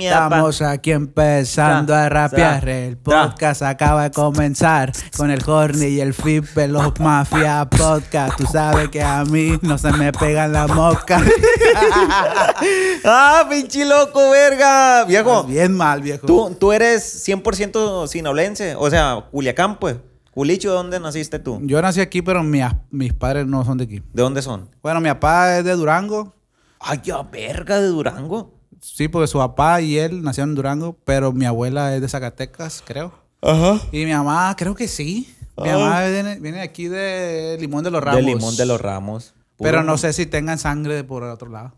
[0.00, 2.66] Estamos aquí empezando a rapear.
[2.66, 8.38] El podcast acaba de comenzar con el Horny y el Fipe, los Mafia Podcast.
[8.38, 11.22] Tú sabes que a mí no se me pegan las moscas.
[13.04, 15.04] ¡Ah, pinche loco, verga!
[15.04, 16.26] Viejo, Bien mal, viejo.
[16.26, 18.76] tú, tú eres 100% sinolense.
[18.76, 19.96] O sea, Culiacán, pues.
[20.32, 21.60] Culicho, ¿de dónde naciste tú?
[21.62, 22.60] Yo nací aquí, pero mi-
[22.90, 24.02] mis padres no son de aquí.
[24.12, 24.68] ¿De dónde son?
[24.82, 26.34] Bueno, mi papá es de Durango.
[26.80, 28.54] Ay, ya, verga, de Durango.
[28.80, 32.82] Sí, porque su papá y él nacieron en Durango, pero mi abuela es de Zacatecas,
[32.84, 33.12] creo.
[33.42, 33.78] Ajá.
[33.92, 35.32] Y mi mamá, creo que sí.
[35.58, 35.74] Mi Ay.
[35.78, 38.20] mamá viene, viene aquí de Limón de los Ramos.
[38.20, 39.34] De Limón de los Ramos.
[39.58, 41.72] Pero no sé si tengan sangre por el otro lado.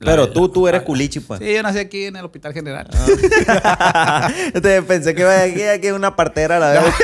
[0.00, 1.40] Pero tú, tú eres culichi, pues.
[1.40, 2.86] Sí, yo nací aquí en el Hospital General.
[4.62, 6.94] Te pensé que iba aquí, aquí una partera a la vez.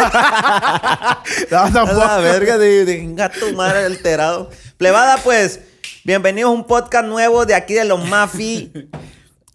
[1.51, 1.99] No, A tampoco.
[2.01, 4.51] la verga de, de gato madre alterado.
[4.77, 5.61] Plebada, pues,
[6.05, 8.73] bienvenidos a un podcast nuevo de aquí de los Mafi.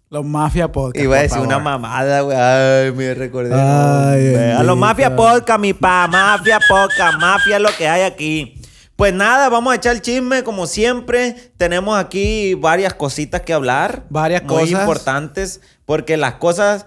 [0.08, 1.02] Los Mafia Podcast.
[1.04, 2.36] Iba a decir una mamada, güey.
[2.38, 3.52] Ay, me recordé.
[3.52, 4.76] Ay, a los.
[4.78, 6.06] Mafia Podcast, mi pa.
[6.06, 7.18] Mafia Podcast.
[7.18, 8.60] Mafia es lo que hay aquí.
[8.96, 11.34] Pues nada, vamos a echar el chisme como siempre.
[11.58, 14.04] Tenemos aquí varias cositas que hablar.
[14.08, 14.80] Varias muy cosas.
[14.80, 15.60] importantes.
[15.84, 16.86] Porque las cosas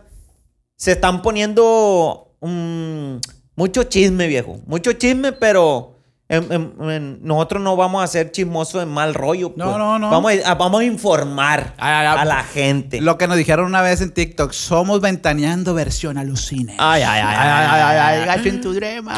[0.76, 3.18] se están poniendo mm,
[3.56, 4.60] mucho chisme, viejo.
[4.66, 5.98] Mucho chisme, pero
[6.30, 9.54] en- en- en- nosotros no vamos a ser chismosos en mal rollo.
[9.56, 9.78] No, pues.
[9.78, 10.10] no, no.
[10.10, 12.18] Vamos a, vamos a informar Ay, ay, ay.
[12.20, 13.02] a la gente.
[13.02, 16.76] Lo que nos dijeron una vez en TikTok, somos ventaneando versión alucine.
[16.80, 19.14] Ay, ay, ay, ay, ay, ay, ay, en tu drema.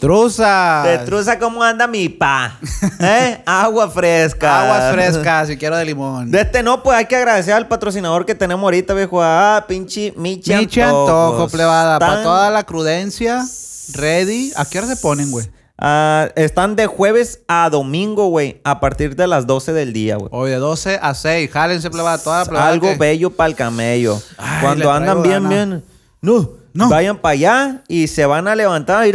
[0.00, 0.82] Truza.
[0.86, 2.58] De truza, ¿cómo anda mi pa?
[3.00, 3.42] ¿Eh?
[3.44, 4.62] Agua fresca.
[4.64, 6.30] Aguas frescas, si quiero de limón.
[6.30, 9.22] De este no, pues hay que agradecer al patrocinador que tenemos ahorita, viejo.
[9.22, 11.98] Ah, pinche Michi Michi antojo, plebada.
[11.98, 13.44] Para toda la crudencia,
[13.92, 14.52] ready.
[14.56, 15.46] ¿A qué hora se ponen, güey?
[15.82, 18.60] ah, están de jueves a domingo, güey.
[18.64, 20.28] A partir de las 12 del día, güey.
[20.32, 21.50] Hoy de 12 a 6.
[21.50, 22.18] Jálense, plebada.
[22.18, 22.68] Toda la plebada.
[22.68, 24.20] Algo que- bello para el camello.
[24.38, 25.84] Ay, Cuando andan bien, bien.
[26.22, 26.88] No, No.
[26.88, 29.12] Vayan para allá y se van a levantar y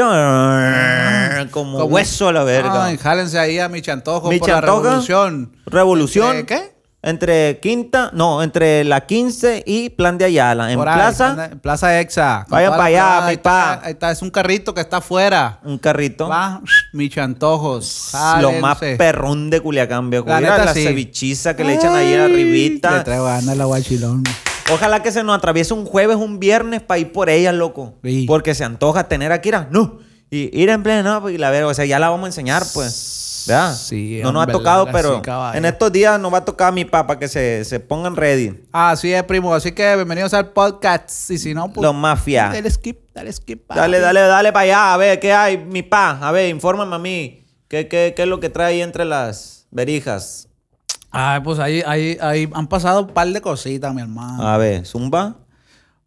[1.52, 2.86] como, Como- hueso a la verga.
[2.86, 5.56] Ay, jálense ahí a mi chantojo por la revolución.
[5.66, 6.38] Revolución.
[6.38, 6.76] ¿Entre qué?
[7.02, 10.72] Entre quinta, no, entre la 15 y Plan de Ayala.
[10.72, 12.48] En Por plaza, en Plaza Exa.
[12.50, 13.74] Vayan toda pa' la allá, mi pa.
[13.84, 15.60] ahí está, es un carrito que está afuera.
[15.64, 16.28] un carrito.
[16.28, 16.62] Va,
[16.94, 18.12] mi chantojos.
[18.42, 20.26] Lo más perrón de Culiacán, viejo.
[20.28, 20.84] La neta, la sí.
[20.84, 22.98] cevichiza que le echan ahí Ay, arribita.
[22.98, 24.24] Le traigo ganas la guachilón.
[24.72, 27.94] Ojalá que se nos atraviese un jueves, un viernes para ir por ella, loco.
[28.04, 28.26] Sí.
[28.28, 29.68] Porque se antoja tener aquí, Ira.
[29.72, 30.00] No.
[30.32, 31.68] Y ir en pleno, no, y la verga.
[31.68, 33.46] O sea, ya la vamos a enseñar, pues.
[33.48, 33.76] ¿Verdad?
[33.76, 36.72] Sí, No nos ha tocado, pero sí, en estos días nos va a tocar a
[36.72, 38.60] mi papá que se, se pongan ready.
[38.72, 39.54] Así es, primo.
[39.54, 41.30] Así que bienvenidos al podcast.
[41.30, 41.84] Y si no, pues.
[41.84, 42.50] Los mafia.
[42.52, 43.68] Dale skip, dale skip.
[43.70, 44.94] Dale, dale, dale para allá.
[44.96, 46.18] A ver, ¿qué hay, mi pa?
[46.20, 47.46] A ver, infórmame a mí.
[47.68, 50.48] ¿Qué, qué, qué es lo que trae ahí entre las verijas?
[51.18, 54.46] Ay, pues ahí, ahí, ahí han pasado un par de cositas, mi hermano.
[54.46, 55.36] A ver, Zumba.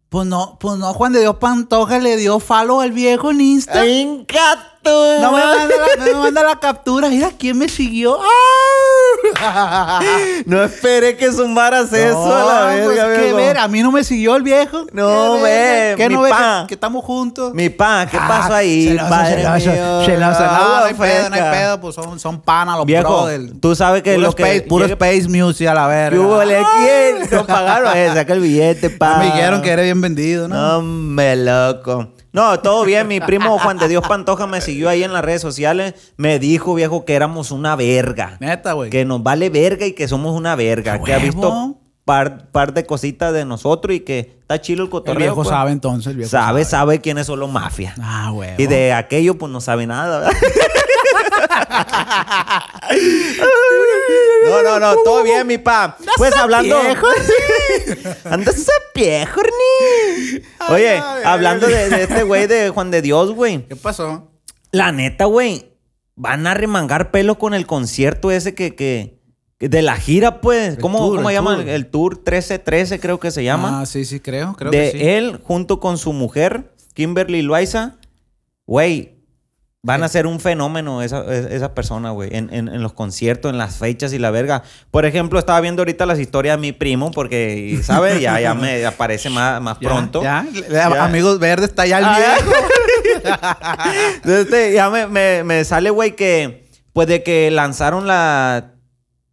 [0.09, 3.85] Pues no, pues no, Juan de Dios Pantoja le dio follow al viejo en Insta.
[3.85, 5.19] ¡Encato!
[5.19, 7.09] No me manda, la, no me manda la captura.
[7.09, 8.19] Mira quién me siguió.
[8.21, 9.08] ¡Ah!
[10.45, 13.91] No esperé que zumbaras eso a la No, pues, verga, qué ver, a mí no
[13.91, 14.85] me siguió el viejo.
[14.91, 15.93] No, ve.
[15.97, 17.53] ¿Qué mi no ve que, que estamos juntos?
[17.53, 18.87] Mi pa, ¿qué Ah, pasó ahí?
[18.89, 19.49] celoso, padre mío?
[20.49, 21.81] No, no hay pedo, no hay pedo.
[21.81, 23.27] Pues son, son panas los Viejo,
[23.61, 26.17] tú sabes que lo que space, puro space music a la verga.
[26.79, 27.29] ¿Quién?
[27.31, 29.17] No pagaron, eh, saca el billete, pa.
[29.17, 30.55] Me dijeron que eres bien vendido, ¿no?
[30.55, 32.07] No, me loco.
[32.31, 33.07] No, todo bien.
[33.07, 36.13] Mi primo Juan de Dios Pantoja me siguió ahí en las redes sociales.
[36.17, 38.37] Me dijo, viejo, que éramos una verga.
[38.39, 38.89] Neta, güey.
[38.89, 40.93] Que nos vale verga y que somos una verga.
[40.93, 44.87] ¡A Que ha visto par, par de cositas de nosotros y que está chido el
[44.87, 45.19] El cotorreo.
[45.19, 45.49] viejo pues.
[45.49, 47.95] sabe entonces, el viejo Sabe, sabe quiénes son los mafias.
[48.01, 48.51] Ah, güey.
[48.57, 50.33] Y de aquello, pues no sabe nada, ¿verdad?
[54.45, 55.97] No, no, no, todo bien, mi pa.
[56.17, 56.79] Pues hablando.
[58.25, 60.41] Andas ese viejo, ni.
[60.73, 63.65] Oye, hablando de, de este güey de Juan de Dios, güey.
[63.67, 64.31] ¿Qué pasó?
[64.71, 65.65] La neta, güey.
[66.15, 68.75] Van a remangar pelo con el concierto ese que.
[68.75, 69.19] que
[69.59, 70.75] de la gira, pues.
[70.75, 71.55] El ¿Cómo, tour, cómo el llama?
[71.57, 71.69] tour.
[71.69, 74.53] El tour 1313, creo que se llama Ah, sí, sí, creo.
[74.57, 75.07] Creo de que sí.
[75.07, 77.97] él junto con su mujer, Kimberly Loaiza,
[78.65, 79.18] güey,
[79.81, 83.57] van a ser un fenómeno esa, esa persona, güey, en, en- en los conciertos, en
[83.57, 84.63] las fechas y la verga.
[84.91, 88.19] Por ejemplo, estaba viendo ahorita las historias de mi primo, porque, ¿sabes?
[88.19, 90.21] Ya, ya me aparece más, más Ya, pronto.
[90.21, 91.03] Ya, Ya.
[91.03, 92.51] Amigos verdes, está ya el Ah, viejo.
[94.15, 98.73] Entonces, este, ya me, me- me sale, güey, que pues de que lanzaron la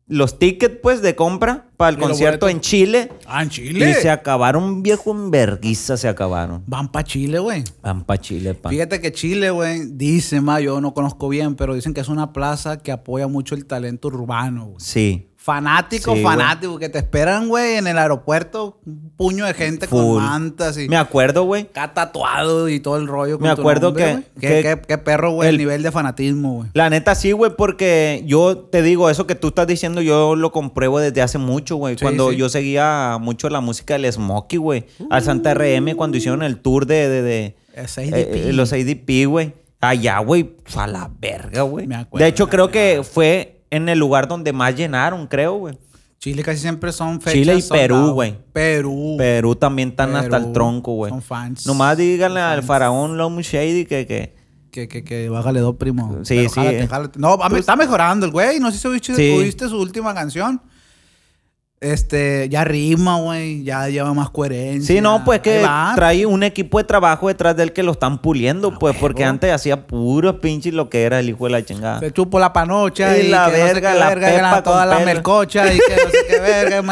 [0.09, 3.11] los tickets, pues, de compra para el Y concierto en Chile.
[3.27, 3.95] Ah, en Y Chile.
[3.95, 6.63] se acabaron, viejo, en verguiza se acabaron.
[6.67, 7.65] Van para Chile, güey.
[7.83, 8.69] Van pa' Chile, pa.
[8.71, 12.33] Fíjate que Chile, güey, dice más, yo no conozco bien, pero dicen que es una
[12.33, 14.77] plaza que apoya mucho el talento urbano, güey.
[14.79, 15.29] Sí.
[15.47, 20.01] Fanático, Sí, fanático, que te esperan, güey, en el aeropuerto, un puño de gente Full.
[20.01, 21.63] con mantas y Me acuerdo, güey.
[21.63, 23.39] acá tatuado y todo el rollo.
[23.39, 24.41] Me tu acuerdo nombre, que-.
[24.41, 26.71] Qué, que qué- qué perro, güey, el, el- nivel de fanatismo, güey.
[26.75, 30.51] La neta sí, güey, porque yo te digo, eso que tú estás diciendo, yo lo
[30.51, 31.95] compruebo desde hace mucho, güey.
[31.97, 32.37] Sí, cuando sí.
[32.39, 34.87] yo seguía mucho la música del Smokey, güey.
[35.11, 38.49] Al Santa RM, cuando hicieron el tour de, de, de- eh, ADP.
[38.49, 39.55] eh, los ADP, güey.
[39.81, 41.87] Allá, güey, fue a la verga, güey.
[41.87, 45.79] Me acuerdo, De hecho, creo que fue en el lugar donde más llenaron, creo, güey.
[46.19, 48.37] Chile casi siempre son fechas Chile y Perú, güey.
[48.53, 49.15] Perú.
[49.19, 51.11] Perú también están hasta el tronco, güey.
[51.11, 51.67] Son fans.
[51.67, 54.35] Nomás díganle al faraón Lom Shady que, que
[54.71, 56.19] Que, que, que bájale dos, primo.
[56.23, 56.87] Sí, Pero sí, jálate, eh.
[56.89, 57.19] jálate.
[57.19, 58.59] No, mí está mejorando el güey.
[58.61, 59.31] No sé si oíste, Sí.
[59.31, 60.61] oíste su última canción.
[61.81, 63.63] Este, ya rima, güey.
[63.63, 64.95] Ya lleva más coherencia.
[64.95, 65.63] Sí, no, pues que
[65.95, 69.53] trae un equipo de trabajo detrás de él que lo están puliendo, pues, porque antes
[69.53, 72.01] hacía puro pinche lo que era el hijo de la chingada.
[72.01, 74.35] Se chupo la panocha Y y, la que no sé verga, qué la verga, y
[74.37, 75.07] pepa con toda la pelo.
[75.07, 76.83] melcocha y que no sé qué verga,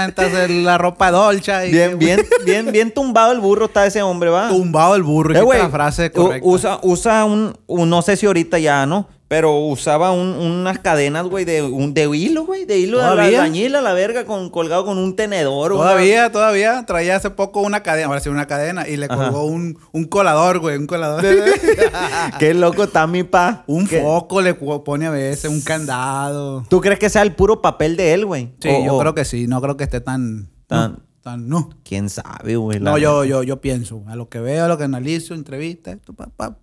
[0.49, 4.29] la ropa dolcha y Bien, que- bien, bien, bien tumbado el burro está ese hombre,
[4.31, 4.49] va.
[4.49, 5.35] tumbado el burro.
[5.35, 6.47] Eh, güey, la frase correcta.
[6.47, 9.09] Usa, usa un, un- no sé si ahorita ya, ¿no?
[9.37, 13.39] Pero usaba un- unas cadenas, güey, de, un, de hilo, güey, de hilo de ¿Todavía?
[13.43, 15.73] albañil a la verga, con, colgado con un tenedor.
[15.73, 16.85] una- Todavía, todavía.
[16.87, 19.17] Traía hace poco una cadena, ahora sí una cadena, y le Ajá.
[19.17, 21.25] colgó un, un colador, güey, un colador.
[22.39, 23.65] Qué loco está mi pa.
[23.67, 26.65] un ¿Qué- foco le pone a veces, un candado.
[26.69, 28.53] ¿Tú crees que sea el puro papel de él, güey?
[28.61, 29.49] Sí, O- yo o- creo que sí.
[29.49, 30.49] No creo que esté tan...
[30.69, 31.71] Tan- No, tan no.
[31.85, 32.79] ¿Quién sabe, güey?
[32.79, 34.03] la No, yo, yo, yo pienso.
[34.07, 36.59] A lo que veo, a lo que analizo, entrevista, esto, pa, pa,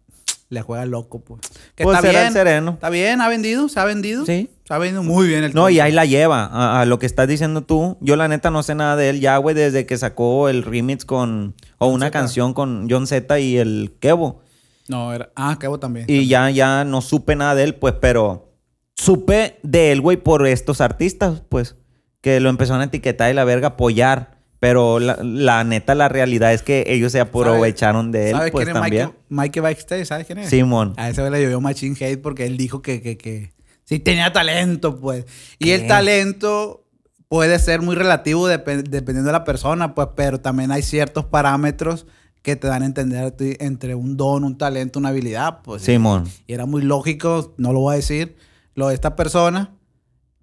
[0.51, 1.41] le juega loco, pues.
[1.75, 2.33] Que Pues está será el bien.
[2.33, 2.71] sereno.
[2.73, 4.25] Está bien, ha vendido, se ha vendido.
[4.25, 4.49] Sí.
[4.67, 6.45] Se ha vendido muy bien el No, y ahí la lleva.
[6.45, 7.97] A, a lo que estás diciendo tú.
[8.01, 11.05] Yo la neta no sé nada de él ya, güey, desde que sacó el remix
[11.05, 11.55] con...
[11.77, 12.19] O una Zeta.
[12.19, 14.41] canción con John Z y el Kevo.
[14.87, 15.31] No, era...
[15.35, 16.05] Ah, Kevo también.
[16.09, 18.49] Y ya, ya no supe nada de él, pues, pero...
[18.95, 21.75] Supe de él, güey, por estos artistas, pues.
[22.19, 24.40] Que lo empezaron a etiquetar y la verga apoyar.
[24.61, 28.65] Pero la, la neta, la realidad es que ellos se aprovecharon de él, ¿Sabes pues,
[28.65, 29.05] quién es también.
[29.07, 30.05] Michael, Michael Backstage?
[30.05, 30.49] ¿Sabes quién es?
[30.51, 30.93] Simón.
[30.97, 33.53] A ese le llovió machine hate porque él dijo que, que, que
[33.85, 35.25] sí tenía talento, pues.
[35.57, 35.75] Y ¿Qué?
[35.75, 36.85] el talento
[37.27, 42.05] puede ser muy relativo depe- dependiendo de la persona, pues, pero también hay ciertos parámetros
[42.43, 45.81] que te dan a entender entre un don, un talento, una habilidad, pues.
[45.81, 46.29] Simón.
[46.45, 48.35] Y era muy lógico, no lo voy a decir,
[48.75, 49.71] lo de esta persona.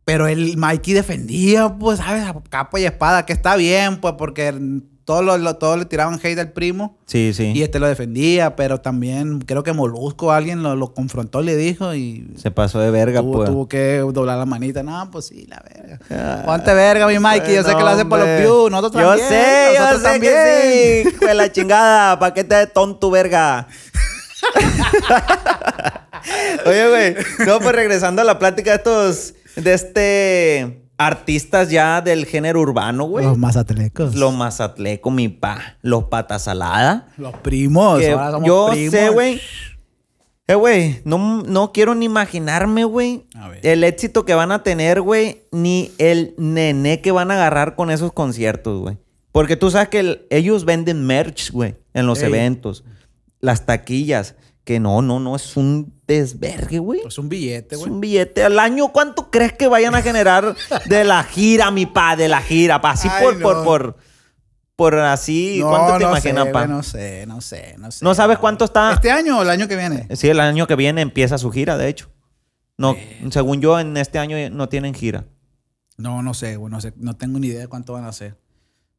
[0.09, 2.25] Pero el Mikey defendía, pues, ¿sabes?
[2.25, 4.55] A capa y espada, que está bien, pues, porque
[5.05, 6.97] todos, lo- lo- todos le tiraban hate al primo.
[7.05, 7.53] Sí, sí.
[7.55, 11.95] Y este lo defendía, pero también creo que Molusco alguien lo, lo confrontó, le dijo
[11.95, 13.51] y Se pasó de verga, tuvo, pues.
[13.51, 14.83] tuvo que doblar la manita.
[14.83, 15.99] No, pues sí, la verga.
[16.11, 17.55] Ah, Ponte verga, mi Mikey.
[17.57, 18.71] Yo sé que lo hace por los views.
[18.71, 19.29] Nosotros Yo también.
[19.29, 20.33] sé, yo nosotros sé también.
[20.33, 21.17] que sí.
[21.21, 23.69] Pues la chingada, ¿para qué te de tonto, verga?
[26.67, 27.15] Oye, güey.
[27.47, 33.05] No, pues regresando a la plática de estos, de este artistas ya del género urbano,
[33.05, 33.25] güey.
[33.25, 34.15] Los mazatlecos.
[34.17, 35.77] Los mazatleco, mi pa.
[35.83, 37.09] Los patasalada.
[37.17, 38.01] Los primos.
[38.01, 38.91] Que ahora somos yo primos.
[38.93, 39.41] sé, güey.
[40.49, 43.27] Eh, güey, no, no quiero ni imaginarme, güey,
[43.63, 47.91] el éxito que van a tener, güey, ni el nené que van a agarrar con
[47.91, 48.97] esos conciertos, güey.
[49.31, 52.29] Porque tú sabes que el- ellos venden merch, güey, en los Ey.
[52.29, 52.83] eventos.
[53.41, 54.37] Las taquillas.
[54.69, 57.01] Que no, no, no, es un desvergue, güey.
[57.07, 57.91] Es un billete, Es güey.
[57.91, 58.89] un billete al año.
[58.93, 62.17] ¿Cuánto crees que vayan a generar de la gira, mi pa?
[62.17, 62.91] De la gira, pa.
[62.91, 63.43] Así Ay, por, no.
[63.43, 63.97] por, por,
[64.77, 65.61] por así.
[65.61, 66.59] No, ¿Cuánto te no imaginas, sé, pa?
[66.67, 68.05] güey, no sé, no sé, no sé.
[68.05, 68.93] ¿No sabes cuánto está?
[68.93, 70.07] ¿Este año o el año que viene?
[70.15, 72.11] Sí, el año que viene empieza su gira, de hecho.
[72.77, 72.95] No,
[73.31, 75.25] según yo, en este año no tienen gira.
[75.97, 76.71] No, no sé, güey.
[76.71, 76.93] No sé.
[76.99, 78.37] No tengo ni idea de cuánto van a hacer.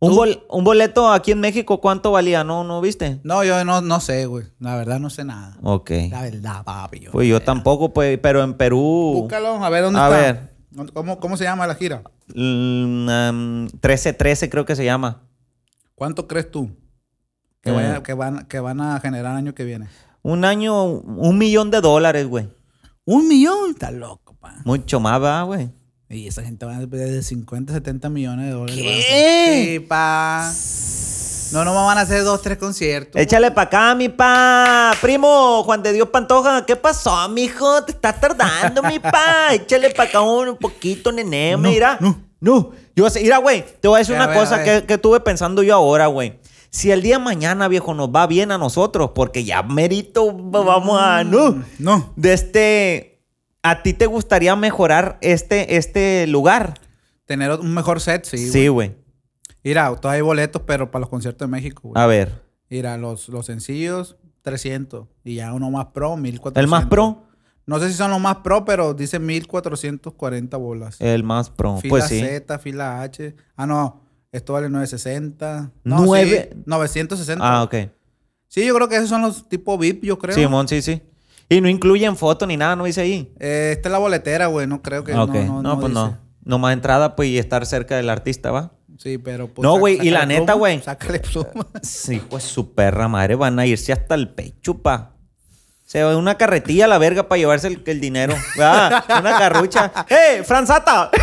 [0.02, 0.16] Un, ¿Tú?
[0.16, 2.44] bol- un boleto aquí en México, ¿cuánto valía?
[2.46, 3.20] ¿No, no viste?
[3.24, 4.46] No, yo no, no sé, güey.
[4.60, 5.58] La verdad no sé nada.
[5.62, 5.92] Ok.
[6.10, 7.00] La verdad, papi.
[7.02, 9.12] yo Pues yo tampoco, pues, pero en Perú.
[9.24, 10.18] Búscalo, a ver dónde A está.
[10.18, 10.50] ver.
[10.94, 12.04] ¿Cómo, ¿Cómo se llama la gira?
[12.34, 15.24] mm, um, 1313 creo que se llama.
[15.96, 16.70] ¿Cuánto crees tú
[17.62, 18.02] que, Eh.
[18.04, 19.90] que, van, que van a generar año que viene?
[20.22, 22.48] Un año, un millón de dólares, güey.
[23.04, 23.72] Un millón.
[23.72, 24.56] Está loco, pa.
[24.64, 25.70] Mucho más, va, güey.
[26.12, 28.76] Y esa gente va a de 50, 70 millones de dólares.
[28.76, 29.00] ¿Qué?
[29.00, 29.54] a.
[29.54, 30.52] Sí, pa.
[31.52, 33.20] No, no van a hacer dos, tres conciertos.
[33.22, 34.92] Échale pa' acá, mi pa.
[35.02, 37.84] Primo, Juan de Dios Pantoja, ¿qué pasó, mijo?
[37.84, 39.50] Te estás tardando, mi pa.
[39.54, 41.52] Échale pa' acá un poquito, nene.
[41.52, 41.98] No, mira.
[42.00, 42.30] no.
[42.40, 42.72] No.
[42.96, 44.96] Yo sé, mira, güey, te voy a decir A una ver, cosa a que, que
[44.96, 46.40] estuve pensando yo ahora, güey.
[46.72, 51.00] Si el día de mañana, viejo, nos va bien a nosotros, porque ya merito vamos
[51.02, 51.24] a.
[51.24, 51.64] No.
[51.80, 52.14] No.
[52.16, 53.09] De este.
[53.62, 56.80] ¿A ti te gustaría mejorar este, este lugar?
[57.26, 58.38] Tener un mejor set, sí.
[58.50, 58.96] Sí, güey.
[59.64, 62.02] Mira, todavía hay boletos, pero para los conciertos de México, güey.
[62.02, 62.42] A ver.
[62.70, 65.08] Mira, los, los sencillos, 300.
[65.24, 66.62] Y ya uno más pro, 1400.
[66.62, 67.24] ¿El más pro?
[67.66, 71.00] No sé si son los más pro, pero dice 1440 bolas.
[71.00, 71.78] El más pro.
[71.78, 72.20] fila pues sí.
[72.20, 73.36] Z, fila H.
[73.56, 74.02] Ah, no.
[74.32, 75.72] Esto vale 960.
[75.84, 77.46] No, Nueve- sí, 960.
[77.48, 77.76] Ah, ok.
[78.48, 80.36] Sí, yo creo que esos son los tipo VIP, yo creo.
[80.36, 81.02] Simón, sí, sí.
[81.50, 83.34] Y no incluyen foto ni nada, no dice ahí.
[83.40, 84.68] Eh, esta es la boletera, güey.
[84.68, 85.14] No creo que.
[85.14, 85.16] Ah.
[85.16, 85.94] No, No, no, pues dice.
[86.02, 86.18] no.
[86.44, 88.72] Nomás entrada, pues, y estar cerca del artista, ¿va?
[88.98, 89.48] Sí, pero.
[89.54, 90.82] pues, No, güey, y la neta, güey.
[90.82, 91.66] Sácale pluma.
[91.82, 95.14] Sí, pues su perra madre, van a irse hasta el pecho, pa.
[95.86, 98.36] Se va una carretilla a la verga para llevarse el, el dinero.
[98.56, 99.04] ¿verdad?
[99.20, 99.92] Una carrucha.
[100.10, 101.10] ¡Eh, Franzata!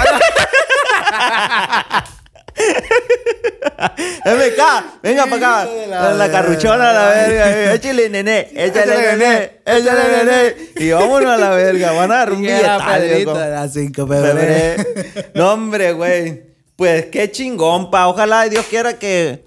[4.27, 5.71] MK, venga para acá.
[5.89, 7.75] La, la la carruchona a la verga.
[7.75, 8.49] Échale, nené.
[8.55, 9.51] Échale, nené.
[9.65, 10.55] Échale, nené.
[10.77, 11.93] Y vámonos a la verga.
[11.93, 13.33] Van a dar un febrero.
[15.35, 16.43] No, hombre, güey.
[16.77, 18.09] Pues qué chingón, pa.
[18.09, 19.45] Ojalá Dios quiera que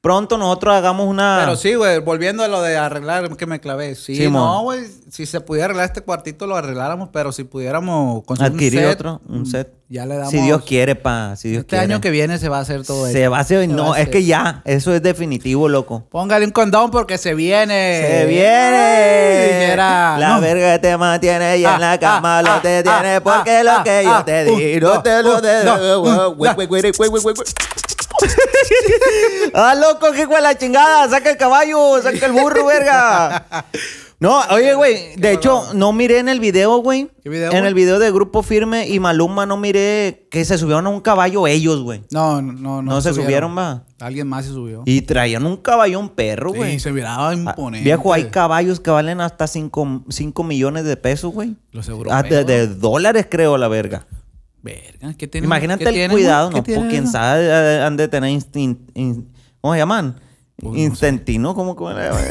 [0.00, 1.38] pronto nosotros hagamos una.
[1.40, 3.94] Pero sí, güey, volviendo a lo de arreglar, que me clavé.
[3.94, 4.84] Sí, no, güey.
[5.10, 8.94] Si se pudiera arreglar este cuartito, lo arregláramos, pero si pudiéramos conseguir Adquirir un set,
[9.00, 9.72] otro, un set.
[9.90, 10.30] Ya le damos.
[10.30, 11.34] Si Dios quiere, pa.
[11.36, 11.84] Si Dios Este quiere.
[11.94, 13.30] año que viene se va a hacer todo Se esto.
[13.30, 13.60] va a hacer.
[13.62, 14.60] Se No, va a es que ya.
[14.66, 16.06] Eso es definitivo, loco.
[16.10, 18.04] Póngale un condón porque se viene.
[18.06, 19.74] Se viene.
[19.76, 20.40] La no.
[20.42, 23.14] verga te mantiene y Ah, en la cama ah, lo ah, te ah, tiene.
[23.16, 25.36] ah, porque ah, lo que ah, yo ah, te un, di, no te lo
[26.00, 26.36] un,
[29.54, 31.08] Ah, loco, que de la chingada.
[31.08, 33.46] Saca el caballo, saca el burro, verga.
[34.20, 35.14] No, oye, güey.
[35.16, 37.08] De hecho, no miré en el video, güey.
[37.22, 37.68] ¿Qué video, En güey?
[37.68, 41.46] el video de Grupo Firme y Maluma no miré que se subieron a un caballo
[41.46, 42.02] ellos, güey.
[42.10, 42.82] No, no, no.
[42.82, 43.84] No se subieron, va.
[44.00, 44.82] Alguien más se subió.
[44.86, 46.80] Y traían un caballón perro, Sí, güey.
[46.80, 47.84] se miraba Ah, imponente.
[47.84, 51.54] Viejo, hay caballos que valen hasta 5 millones de pesos, güey.
[51.70, 52.28] Los Ah, europeos.
[52.28, 54.06] de, de dólares, creo, la verga.
[54.62, 55.46] Verga, ¿qué tienen?
[55.48, 56.50] Imagínate ¿Qué el tienen, cuidado?
[56.50, 56.56] ¿no?
[56.56, 59.28] ¿Qué tienen quién sabe, eh, han de tener instin- in-
[59.60, 60.20] ¿Cómo se llaman?
[60.56, 60.80] Pues no sé.
[60.80, 62.24] Instantino, ¿cómo, cómo le llaman?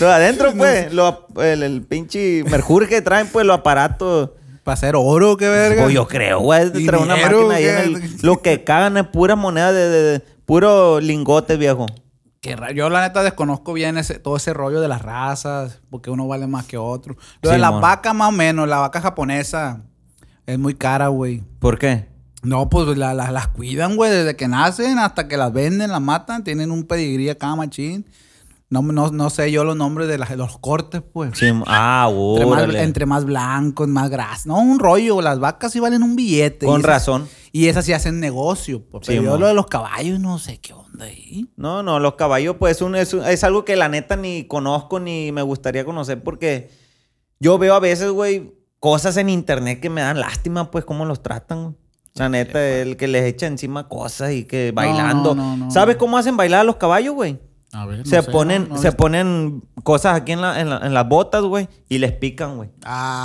[0.00, 4.30] adentro, pues, lo- el, el pinche mercurio que traen, pues, los aparatos.
[4.64, 5.82] Para hacer oro, qué verga.
[5.84, 8.02] Pues yo creo, güey, trae una máquina ahí en el...
[8.22, 9.88] Lo que cagan es pura moneda de...
[9.88, 11.86] de, de- puro lingote, viejo.
[12.42, 16.26] Ra- Yo la neta desconozco bien ese, todo ese rollo de las razas, porque uno
[16.26, 17.16] vale más que otro.
[17.42, 17.80] Lo de mon.
[17.82, 19.82] vacas más o menos, la vaca japonesa
[20.48, 21.42] es muy cara, güey.
[21.58, 22.06] ¿Por qué?
[22.42, 26.00] No, pues la- la- las cuidan, güey, desde que nacen hasta que las venden, las
[26.00, 28.06] matan, tienen un pedigrí acá, machín.
[28.70, 31.38] No, no, no sé yo los nombres de, las- los cortes, pues.
[31.38, 34.42] Sí, ah, entre, más, entre más blancos, más grasa.
[34.46, 35.20] No, un rollo.
[35.22, 36.66] Las vacas sí valen un billete.
[36.66, 37.28] Con y esas- razón.
[37.50, 38.82] Y esas sí hacen negocio.
[38.90, 39.06] pues.
[39.06, 41.48] Sí, Pero yo lo de los caballos no sé qué onda ahí.
[41.56, 45.32] No, no, los caballos, pues un- es, es algo que la neta ni conozco ni
[45.32, 46.70] me gustaría conocer porque
[47.40, 51.22] yo veo a veces, güey, cosas en internet que me dan lástima, pues, cómo los
[51.22, 51.74] tratan, güey.
[52.14, 55.34] La neta, el que les echa encima cosas y que bailando.
[55.36, 57.38] no, no, ¿Sabes cómo hacen bailar a los caballos, güey?
[57.72, 61.42] A ver, se ponen, se ponen cosas aquí en, la- en, la- en las botas,
[61.42, 62.70] güey, y les pican, güey.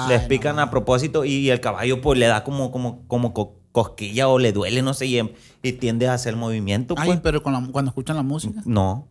[0.10, 4.28] les pican a propósito y el caballo, pues, le da como, como, como co- cosquilla
[4.28, 5.34] o le duele, no sé, y,
[5.64, 7.10] y tiende a hacer movimiento, pues.
[7.10, 8.62] Ay, pero con la- cuando escuchan la música.
[8.66, 9.08] No.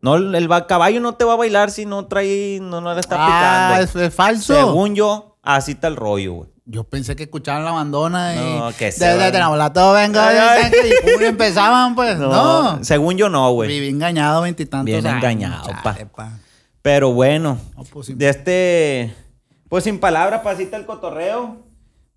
[0.00, 3.16] No, el, caballo no te va a bailar si no trae, no, no le está
[3.18, 4.00] Ah, picando.
[4.00, 4.54] es, es falso.
[4.54, 6.50] Según yo, así está el rollo, güey.
[6.70, 8.58] Yo pensé que escuchaban la bandona y...
[8.58, 9.32] No, que se Desde.
[9.32, 10.30] Tenabolato, venga,
[11.20, 12.18] y empezaban, pues.
[12.18, 12.84] No.
[12.84, 13.68] Según yo no, güey.
[13.70, 15.16] Viví engañado veintitantos Bien años.
[15.16, 16.38] engañado, Chale, pa.
[16.82, 19.14] Pero bueno, No, pues, de este...
[19.68, 21.56] Pues sin palabras, pasita el cotorreo.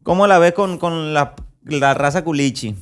[0.04, 1.34] ¿Cómo la ves con, con la,
[1.64, 2.76] la raza culichi?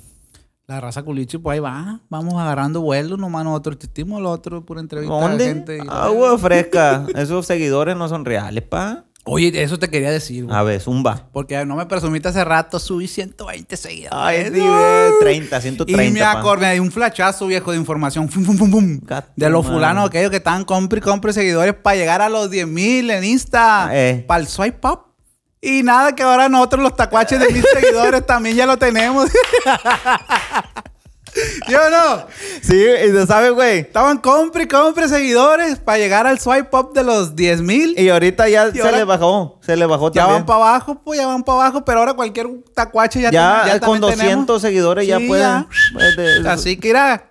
[0.68, 2.00] La raza culichi, pues ahí va.
[2.10, 5.46] Vamos agarrando vuelo, nomás nosotros existimos, lo otro pura entrevista de ¿Dónde?
[5.46, 5.78] gente.
[5.78, 7.06] y- Agua fresca.
[7.16, 9.06] Esos seguidores no son reales, pa.
[9.32, 10.58] Oye, eso te quería decir, güey.
[10.58, 11.28] A ver, zumba.
[11.32, 14.12] Porque no me presumiste hace rato, subí 120 seguidores.
[14.12, 14.68] Ay, sí, ¡No!
[14.68, 16.04] güey, 30, 130.
[16.04, 18.28] Y me acordé, hay un flachazo viejo de información.
[18.28, 21.76] Fum, fum, fum, fum, Gato de los fulanos aquellos que estaban compre y compre seguidores
[21.76, 23.90] para llegar a los 10 mil en Insta.
[23.92, 24.26] Eh.
[24.28, 25.02] Para el swipe up.
[25.62, 29.30] Y nada, que ahora nosotros los tacuaches de mil seguidores también ya lo tenemos.
[31.68, 32.26] ¿Sí o no?
[32.62, 33.80] Sí, y tú sabes, güey.
[33.80, 37.96] Estaban compre y compre seguidores para llegar al swipe up de los 10 mil.
[37.98, 39.60] Y ahorita ya se ahora- le bajó.
[39.62, 40.40] Se le bajó Ya también.
[40.42, 43.74] van para abajo, pues ya van para abajo, pero ahora cualquier tacuache ya, ya, ten-
[43.74, 44.62] ya con también 200 tenemos.
[44.62, 45.46] seguidores ya pueden.
[45.46, 45.68] ya.
[45.94, 47.28] pues, Así que era,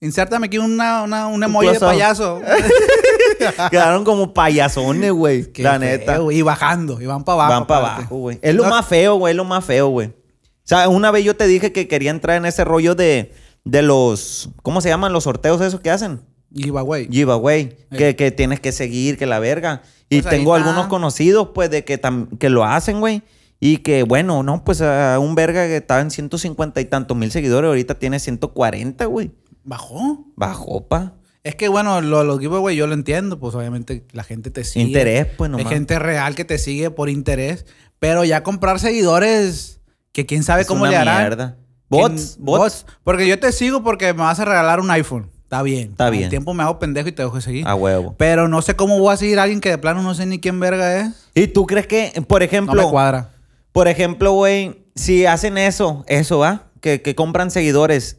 [0.00, 2.40] insértame aquí una, una, un emoji de payaso.
[3.70, 5.50] Quedaron como payasones, güey.
[5.56, 6.18] La feo, neta.
[6.30, 7.50] Y bajando, y van para abajo.
[7.52, 8.38] Van para abajo, güey.
[8.42, 9.32] Es lo No, más feo, güey.
[9.32, 10.08] Es lo más feo, güey.
[10.08, 13.82] O sea, una vez yo te dije que quería entrar en ese rollo de, de
[13.82, 14.50] los.
[14.62, 16.20] ¿Cómo se llaman los sorteos esos que hacen?
[16.54, 17.08] Giveaway.
[17.10, 17.76] Giveaway.
[17.96, 19.82] Que, que tienes que seguir, que la verga.
[20.10, 23.22] Y Pues tengo algunos conocidos, pues, de que, tam- que lo hacen, güey.
[23.60, 27.30] Y que, bueno, no, pues a un verga que estaba en 150 y tantos mil
[27.30, 29.30] seguidores, ahorita tiene 140, güey.
[29.64, 30.26] ¿Bajó?
[30.36, 31.14] Bajó, pa.
[31.44, 34.86] Es que bueno, lo- los giveaways yo lo entiendo, pues obviamente la gente te sigue.
[34.86, 35.72] Interés, pues, Hay nomás.
[35.72, 37.64] gente real que te sigue por interés,
[37.98, 39.80] pero ya comprar seguidores,
[40.12, 41.18] que quién sabe Es cómo una le harán.
[41.20, 41.56] mierda.
[41.92, 42.86] Bots, ¿Quién- bots.
[43.04, 45.30] Porque yo te sigo porque me vas a regalar un iPhone.
[45.44, 45.90] Está bien.
[45.90, 46.24] Está bien.
[46.24, 47.66] El tiempo me hago pendejo y te dejo de seguir.
[47.68, 48.14] A huevo.
[48.18, 50.40] Pero no sé cómo voy a seguir a alguien que de plano no sé ni
[50.40, 51.28] quién verga es.
[51.34, 53.30] ¿Y tú crees que, por No ejemplo, me cuadra.
[53.72, 56.70] por ejemplo, güey, si hacen eso, eso, ¿va?
[56.80, 58.18] Que, que compran seguidores.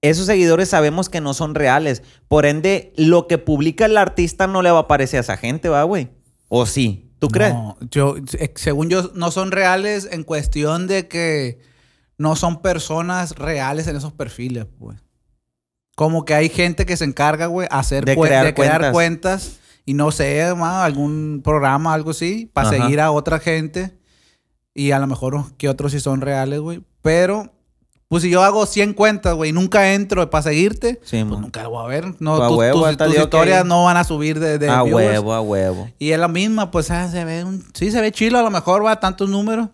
[0.00, 2.02] Esos seguidores sabemos que no son reales.
[2.28, 5.68] Por ende, lo que publica el artista no le va a aparecer a esa gente,
[5.68, 6.08] ¿va, güey?
[6.48, 7.10] ¿O sí?
[7.18, 7.52] ¿Tú crees?
[7.54, 8.14] No, yo,
[8.54, 11.60] según yo, no son reales en cuestión de que
[12.18, 14.98] no son personas reales en esos perfiles, pues.
[15.94, 18.92] Como que hay gente que se encarga, güey, hacer De crear de crear cuentas.
[18.92, 22.76] cuentas y no sé, ma, algún programa, algo así, para Ajá.
[22.82, 23.96] seguir a otra gente.
[24.74, 26.82] Y a lo mejor que otros sí son reales, güey.
[27.00, 27.50] Pero,
[28.08, 31.40] pues si yo hago 100 cuentas, güey, y nunca entro para seguirte, Sí, pues man.
[31.40, 32.14] nunca lo voy a ver.
[32.18, 35.08] No, A tus, huevo, tus- historias no van a subir de, de a viewers.
[35.12, 35.88] huevo, a huevo.
[35.98, 37.64] Y es la misma, pues ah, se ve un...
[37.72, 39.70] Sí, se ve chilo, a lo mejor va tantos números.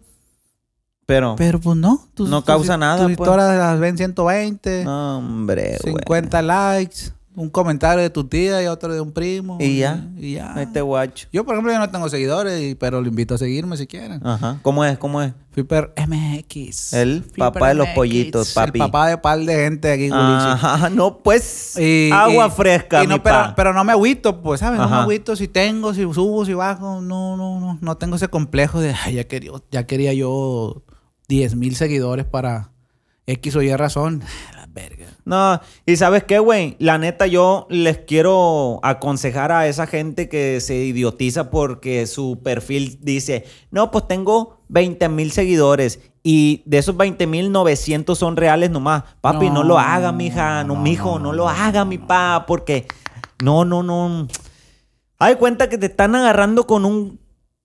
[1.06, 2.06] Pero, Pero pues no.
[2.14, 3.18] tus- No tus- causa nada, Tus pues.
[3.18, 5.94] historias las ven 120, no, hombre, güey.
[5.96, 9.56] 50 likes, un comentario de tu tía y otro de un primo.
[9.60, 10.06] Y ya.
[10.18, 10.54] Y ya.
[10.60, 11.28] Este guacho.
[11.32, 14.20] Yo, por ejemplo, yo no tengo seguidores, pero lo invito a seguirme si quieren.
[14.26, 14.58] Ajá.
[14.62, 14.98] ¿Cómo es?
[14.98, 15.32] ¿Cómo es?
[15.50, 16.92] Flipper MX.
[16.94, 18.78] El Flipper papá de los pollitos, papi.
[18.80, 20.22] El papá de par de gente aquí, Gulichi.
[20.24, 21.76] Ajá, no, pues.
[21.78, 23.54] Y- agua y- fresca, y no, mi pero, pa.
[23.54, 24.78] pero no me agüito, pues, ¿sabes?
[24.80, 27.00] No me agüito si tengo, si subo, si bajo.
[27.00, 27.78] No, no, no.
[27.80, 30.82] No tengo ese complejo de, ay, ya quería, ya quería yo
[31.28, 32.72] 10 mil seguidores para
[33.26, 34.22] X o Y razón.
[34.54, 35.01] La verga.
[35.24, 40.60] No, y sabes qué, güey, la neta yo les quiero aconsejar a esa gente que
[40.60, 46.96] se idiotiza porque su perfil dice, no, pues tengo 20 mil seguidores y de esos
[46.96, 49.04] 20 mil 900 son reales nomás.
[49.20, 52.44] Papi, no, No, lo haga, mija, no, no, mijo, no, no, lo haga, mi pa,
[52.46, 52.86] porque
[53.42, 54.26] no, no, no.
[55.18, 57.21] Hay cuenta que te están agarrando con un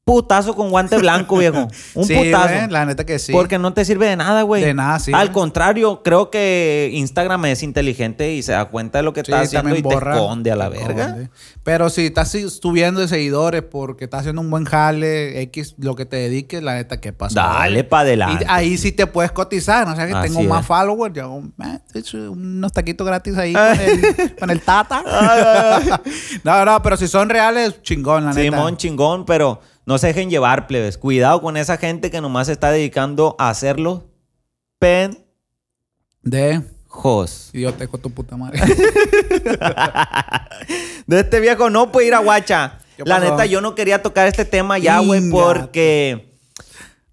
[0.08, 1.68] putazo con guante blanco, viejo.
[1.94, 2.68] Un Sí, putazo.
[2.70, 3.34] la neta que sí.
[3.34, 4.64] Porque no te sirve de nada, güey.
[4.64, 9.04] De nada, sí, Al contrario, creo que Instagram es inteligente y se da cuenta de
[9.04, 11.18] lo que Sí, está haciendo y borra, te esconde a la verga.
[11.64, 16.06] Pero si estás subiendo de seguidores porque estás haciendo un buen jale, X, lo que
[16.06, 17.42] te dediques, la neta, ¿qué pasa?
[17.42, 18.46] Dale pa' adelante.
[18.46, 19.92] Y ahí sí te puedes cotizar, ¿no?
[19.92, 21.42] O sea, que Así tengo más followers, yo
[21.94, 25.04] hecho unos taquitos gratis ahí con el, con el tata.
[26.44, 28.42] no, no, pero si son reales, chingón, la neta.
[28.42, 30.98] Simón chingón, pero no se dejen llevar, plebes.
[30.98, 34.04] Cuidado con esa gente que nomás se está dedicando a hacerlo
[34.80, 35.22] pendejos.
[37.54, 38.60] De idiota con tu puta madre.
[41.08, 42.80] De este viejo no puede ir a guacha.
[42.98, 46.36] ¿Qué La neta, yo no quería tocar este tema ya, güey, porque...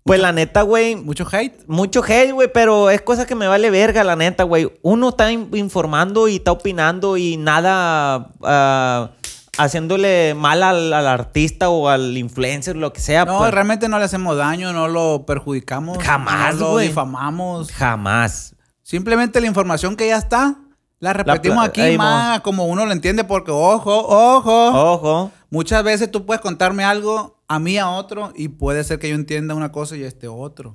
[0.02, 1.54] Pues la neta, güey, Mucho hate.
[1.68, 4.68] Mucho hate, güey, pero es cosa que me vale verga, la neta, güey.
[4.82, 9.12] Uno está in- informando y está opinando y nada ah,
[9.59, 13.25] haciéndole mal al, al artista o al influencer, lo que sea.
[13.25, 13.51] No, pues.
[13.51, 15.99] realmente no le hacemos daño, no lo perjudicamos.
[15.99, 17.73] Jamás, no lo difamamos.
[17.73, 18.55] Jamás.
[18.83, 20.59] Simplemente la información que ya está,
[21.01, 24.93] la repetimos aquí más como uno lo entiende porque, ojo, ojo.
[24.93, 25.31] Ojo.
[25.51, 29.14] Muchas veces tú puedes contarme algo a mí, a otro, y puede ser que yo
[29.14, 30.73] entienda una cosa y este otro.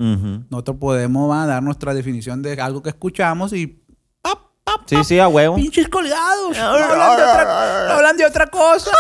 [0.50, 3.84] Nosotros podemos va, dar nuestra definición de algo que escuchamos y...
[4.72, 5.56] ¡pap, pap, Sí, sí, a huevo.
[5.56, 6.58] ¡Pinches colgados!
[6.58, 8.92] No hablan de otra, hablan de otra cosa.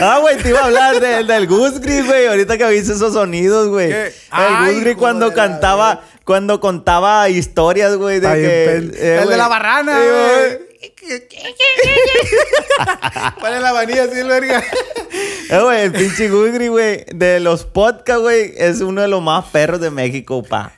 [0.00, 2.26] Ah, güey, te iba a hablar de- del Goose Gris, güey.
[2.26, 3.90] Ahorita que viste esos sonidos, güey.
[3.92, 8.64] El Ay, Goose Gris hijo cuando de la cantaba, cuando contaba historias, güey, de que...
[8.70, 10.66] pen- eh, el de la barrana, güey.
[13.40, 14.62] Pone la manilla así, el verga.
[15.50, 19.46] Eh, güey, el pinche Gugri, güey, de los podcasts, güey, es uno de los más
[19.46, 20.72] perros de México, pa.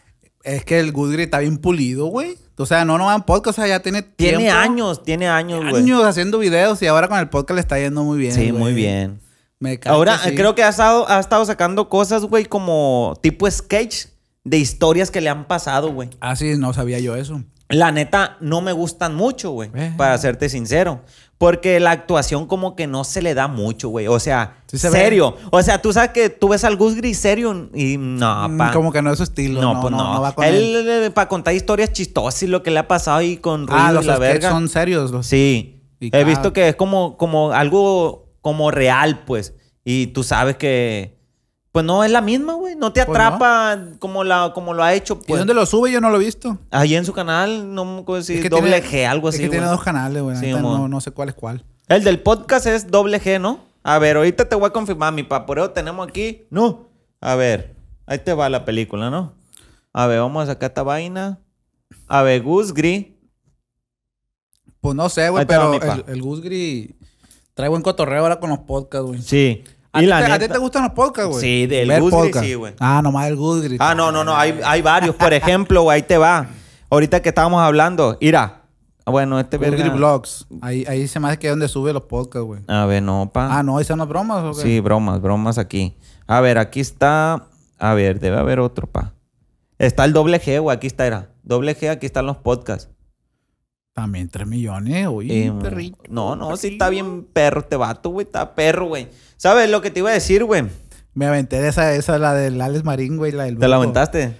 [0.45, 2.37] Es que el Goodgrid está bien pulido, güey.
[2.57, 5.61] O sea, no no van podcast, o sea, ya tiene Tiene tiempo, años, tiene años,
[5.61, 5.83] güey.
[5.83, 8.33] años haciendo videos y ahora con el podcast le está yendo muy bien.
[8.33, 8.63] Sí, güey.
[8.63, 9.21] muy bien.
[9.61, 10.35] Me Ahora, que sí.
[10.37, 14.07] creo que ha estado, ha estado sacando cosas, güey, como tipo sketch
[14.45, 16.11] de historias que le han pasado, güey.
[16.21, 17.43] Ah, sí, no sabía yo eso.
[17.69, 19.93] La neta, no me gustan mucho, güey, Eh.
[19.97, 21.03] para serte sincero.
[21.37, 24.09] Porque la actuación como que no se le da mucho, güey.
[24.09, 24.99] O sea, Sí se ve.
[24.99, 25.37] serio.
[25.53, 28.73] O sea, tú sabes que tú ves al Gus Gris serio y no, Mm, pa.
[28.73, 29.61] Como que no es su estilo.
[29.61, 30.21] No, pues no.
[30.21, 30.89] va con él.
[30.89, 33.91] él, para contar historias chistosas y lo que le ha pasado ahí con ruido Ah,
[33.93, 34.51] y los la sketches verga.
[34.51, 35.11] son serios.
[35.13, 35.27] Los...
[35.27, 35.81] Sí.
[36.01, 39.55] Y He cada- visto que es como, como algo como real, pues.
[39.85, 41.18] Y tú sabes que.
[41.79, 42.75] Pues no es la misma, güey.
[42.75, 43.25] No te Pues no.
[43.25, 45.39] atrapa como, la, como lo ha hecho, ¿Y pues.
[45.39, 45.93] dónde lo sube?
[45.93, 46.59] Yo no lo he visto.
[46.73, 49.37] Ahí en su canal, no me acuerdo si Es que doble tiene- G, algo es
[49.37, 49.45] así.
[49.45, 50.37] que tiene dos canales, güey.
[50.39, 51.65] Sí, no, no sé cuál es cuál.
[51.87, 53.61] El del podcast es doble G, ¿no?
[53.85, 55.47] A ver, ahorita te voy a confirmar, mi pa.
[55.47, 56.47] Por eso tenemos aquí.
[56.51, 56.89] No.
[57.21, 59.35] A ver, ahí te va la película, ¿no?
[59.93, 61.39] A ver, vamos a sacar esta vaina.
[62.09, 63.07] A ver, Goose Gris.
[64.81, 66.91] Pues no sé, güey, va, pero el, el Gus Gris
[67.55, 69.23] trae buen cotorreo ahora con los podcasts, güey.
[69.23, 69.63] Sí.
[69.99, 71.41] ¿A, Y ti la te, a ti neta- te gustan los podcasts, güey?
[71.41, 72.45] Sí, del Gris, podcast.
[72.47, 72.75] sí, güey.
[72.81, 73.81] Ah, nomás el Gris.
[73.81, 74.37] Ah, no, no, no.
[74.37, 75.15] Hay, hay varios.
[75.17, 76.47] Por ejemplo, güey, ahí te va.
[76.91, 78.17] Ahorita que estábamos hablando.
[78.21, 78.63] Mira.
[79.05, 79.89] Bueno, este verga.
[79.89, 80.47] Vlogs.
[80.61, 82.61] Ahí, ahí se me hace que es donde sube los podcasts, güey.
[82.69, 83.59] A ver, no, pa.
[83.59, 84.63] Ah, no, ¿esas son las bromas o qué?
[84.63, 85.97] Sí, bromas, bromas aquí.
[86.27, 87.47] A ver, aquí está.
[87.79, 89.15] A ver, debe haber otro, pa.
[89.79, 90.77] Está el doble G, güey.
[90.77, 91.31] Aquí está, era.
[91.43, 92.91] Doble G, aquí están los podcasts.
[94.01, 95.33] También 3 millones, güey.
[95.33, 95.99] Eh, perrito.
[96.09, 98.25] no, no, sí está bien perro este vato, güey.
[98.27, 99.09] Está perro, güey.
[99.37, 100.67] ¿Sabes lo que te iba a decir, güey?
[101.15, 104.37] Me aventé de esa, esa, la del Alex Marín, güey, la del ¿Te la aventaste?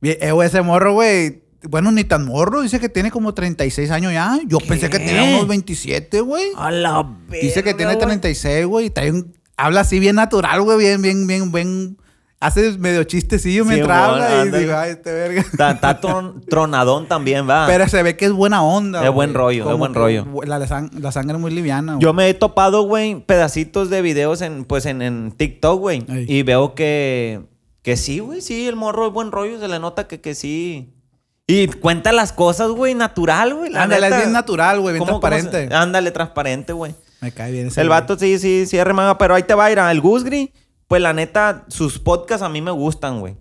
[0.00, 1.42] Eh, güey, ese morro, güey.
[1.68, 2.62] Bueno, ni tan morro.
[2.62, 4.38] Dice que tiene como 36 años ya.
[4.46, 6.44] Yo pensé que tenía unos 27, güey.
[6.56, 8.86] A la Dice que tiene 36, güey.
[8.86, 10.78] y trae un- Habla así bien natural, güey.
[10.78, 11.98] Bien, bien, bien, bien.
[12.40, 14.44] Hace medio chistecillo Sí, mientras mon, habla.
[14.44, 15.40] Y digo, ay, este verga.
[15.40, 17.66] Está, está tron- tronadón también, va.
[17.66, 19.02] Pero se ve que es buena onda.
[19.06, 20.26] Es buen rollo, es buen rollo.
[20.44, 22.02] La, la sang- la sangre es muy liviana, güey.
[22.02, 26.04] Yo me he topado, güey, pedacitos de videos en, pues, en, en TikTok, güey.
[26.08, 26.26] Ey.
[26.28, 27.40] Y veo que,
[27.82, 29.58] que sí, güey, sí, el morro es buen rollo.
[29.58, 30.90] Se le nota que, que sí.
[31.46, 33.74] Y cuenta las cosas, güey, natural, güey.
[33.74, 34.94] Ándale, es bien natural, güey.
[34.94, 35.74] Bien ¿Cómo- cómo se- transparente.
[35.74, 36.94] Ándale, transparente, güey.
[37.22, 39.72] Me cae bien ese El vato sí, sí, sí, remanga, pero ahí te va a
[39.72, 40.52] ir el Gusgri.
[40.94, 43.34] Pues la neta, sus podcasts a mí me gustan, güey.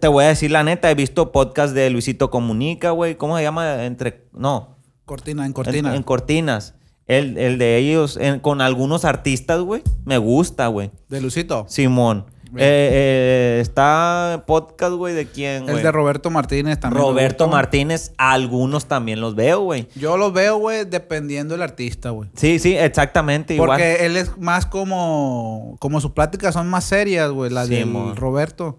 [0.00, 3.16] Te voy a decir la neta, he visto podcasts de Luisito Comunica, güey.
[3.18, 3.84] ¿Cómo se llama?
[3.84, 4.26] Entre.
[4.32, 4.78] No.
[5.04, 5.94] Cortina, en cortina.
[5.94, 6.72] En, cortinas.
[7.06, 9.82] El, el de ellos, en- con algunos artistas, güey.
[10.06, 10.92] Me gusta, güey.
[11.10, 11.66] de Lucito.
[11.68, 12.24] Simón.
[12.62, 15.76] Eh, eh, está podcast, güey, ¿de quién, güey?
[15.76, 17.02] El de Roberto Martínez también.
[17.02, 17.48] Roberto.
[17.48, 18.12] Martínez.
[18.18, 19.88] Algunos también los veo, güey.
[19.94, 22.30] Yo los veo, güey, dependiendo del artista, güey.
[22.34, 23.54] Sí, sí, exactamente.
[23.54, 23.70] Igual.
[23.70, 25.76] Porque él es más como.
[25.80, 27.50] Como sus pláticas son más serias, güey.
[27.50, 28.16] Las Sí, del mon.
[28.16, 28.78] Roberto.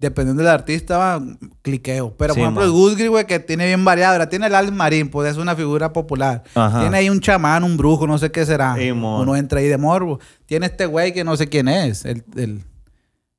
[0.00, 1.20] Dependiendo del artista, va,
[1.60, 2.14] cliqueo.
[2.16, 2.70] Pero, Sí, por ejemplo, mon.
[2.70, 4.12] el Gusgri, güey, que tiene bien variado.
[4.12, 6.44] Ahora tiene el Alex Marín, pues es una figura popular.
[6.54, 6.78] Ajá.
[6.82, 8.76] Tiene ahí un chamán, un brujo, no sé qué será.
[8.78, 8.92] Sí.
[8.92, 10.20] Uno entra ahí de morbo.
[10.46, 12.04] Tiene este güey que no sé quién es.
[12.04, 12.62] El, el-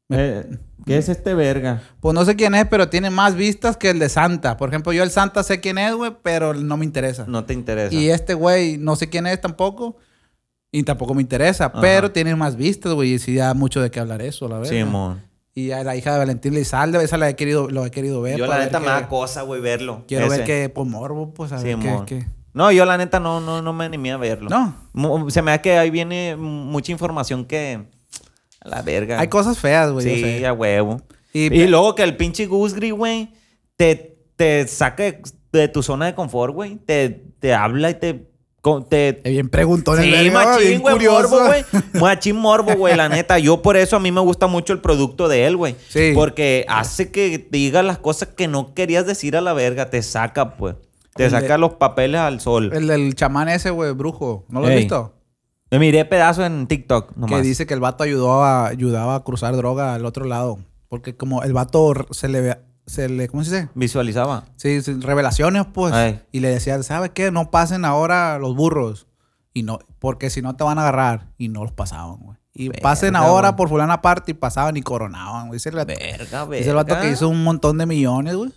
[0.10, 1.82] Eh, ¿Qué es este verga?
[2.00, 4.58] pues no sé quién es, pero tiene más vistas que el de Santa.
[4.58, 7.26] Por ejemplo, yo el Santa sé quién es, güey, pero no me interesa.
[7.28, 7.94] No te interesa.
[7.94, 9.98] Y este güey no sé quién es tampoco.
[10.72, 11.72] Y tampoco me interesa.
[11.74, 13.14] Pero tiene más vistas, güey.
[13.14, 14.72] Y sí da mucho de qué hablar eso, la verdad.
[14.72, 15.22] Simón.
[15.56, 18.38] Y a la hija de Valentín Lizalde, esa la he querido, lo he querido ver.
[18.38, 20.06] Yo la neta me da cosa, güey, verlo.
[20.08, 23.62] Quiero ver que por morbo, pues a ver qué, No, yo la neta no, no,
[23.62, 24.50] no me animé a verlo.
[24.50, 25.30] No.
[25.30, 27.86] Se me da que ahí viene mucha información que...
[28.62, 29.20] A la verga.
[29.20, 30.06] Hay cosas feas, güey.
[30.08, 30.46] yo Sí, sé.
[30.48, 31.02] a huevo.
[31.34, 33.30] Y, Y, luego que el pinche Gusgri, güey,
[33.78, 35.04] te, te saca
[35.52, 36.78] de, tu zona de confort, güey.
[36.78, 38.26] Te, te habla y te...
[38.90, 41.64] te bien preguntón el Sí, machín, güey, morbo, güey.
[41.94, 43.40] Machín morbo, güey, la neta.
[43.40, 45.76] Yo por eso a mí me gusta mucho el producto de él, güey.
[45.88, 46.12] Sí.
[46.14, 49.90] Porque hace que digas las cosas que no querías decir a la verga.
[49.90, 50.76] Te saca, pues.
[51.16, 52.72] Te El de- saca los papeles al sol.
[52.74, 54.46] El del chamán ese, güey, brujo.
[54.50, 55.14] ¿No lo has visto?
[55.72, 57.42] Me miré pedazos en TikTok, nomás.
[57.42, 60.60] Que dice que el vato ayudó a, ayudaba a cruzar droga al otro lado.
[60.88, 62.58] Porque como el vato se le...
[62.88, 63.70] Se le ¿Cómo se dice?
[63.76, 64.46] Visualizaba.
[64.56, 65.94] Sí, revelaciones, pues.
[65.94, 66.22] Ay.
[66.32, 67.30] Y le decía, ¿sabes qué?
[67.30, 69.06] No pasen ahora los burros.
[69.54, 71.28] Y no, porque si no te van a agarrar.
[71.38, 72.38] Y no los pasaban, güey.
[72.52, 73.58] Y Verga, pasen ahora güey.
[73.58, 75.58] por fulana parte y pasaban y coronaban, güey.
[75.58, 76.58] Dice el vato, Verga, verga.
[76.58, 78.52] dice el vato que hizo un montón de millones, güey.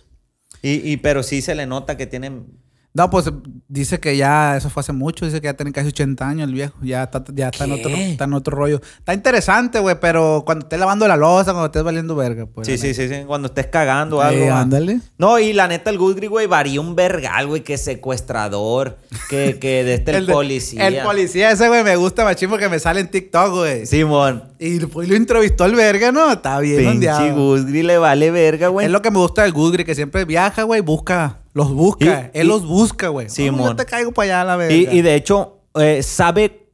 [0.63, 2.57] Y, y, pero sí se le nota que tienen...
[2.95, 3.25] No, pues
[3.67, 6.53] dice que ya, eso fue hace mucho, dice que ya tiene casi 80 años el
[6.53, 8.81] viejo, ya está, ya está, en, otro, está en otro rollo.
[8.99, 12.67] Está interesante, güey, pero cuando estés lavando la losa, cuando estés valiendo verga, pues.
[12.67, 13.23] Sí, sí, sí, sí.
[13.25, 14.43] Cuando estés cagando algo.
[14.43, 14.61] Eh, va.
[14.61, 14.99] ándale.
[15.17, 19.83] No, y la neta, el Gusgri, güey, varía un vergal, güey, que secuestrador, que, que
[19.83, 20.87] de este el, de- policía.
[20.87, 23.87] El policía ese, güey, me gusta machín porque me sale en TikTok, güey.
[23.87, 24.43] Simón.
[24.59, 26.31] Y pues lo entrevistó el verga, ¿no?
[26.31, 27.33] Está bien ondeado.
[27.35, 28.85] Gusgri le vale verga, güey.
[28.85, 31.39] Es lo que me gusta del Gudri, que siempre viaja, güey, busca.
[31.53, 32.31] Los busca.
[32.33, 33.29] Y- Él y- los busca, güey.
[33.29, 34.73] Sí, No, yo te caigo para allá a la verga.
[34.93, 36.67] Y, y de hecho, eh, sabe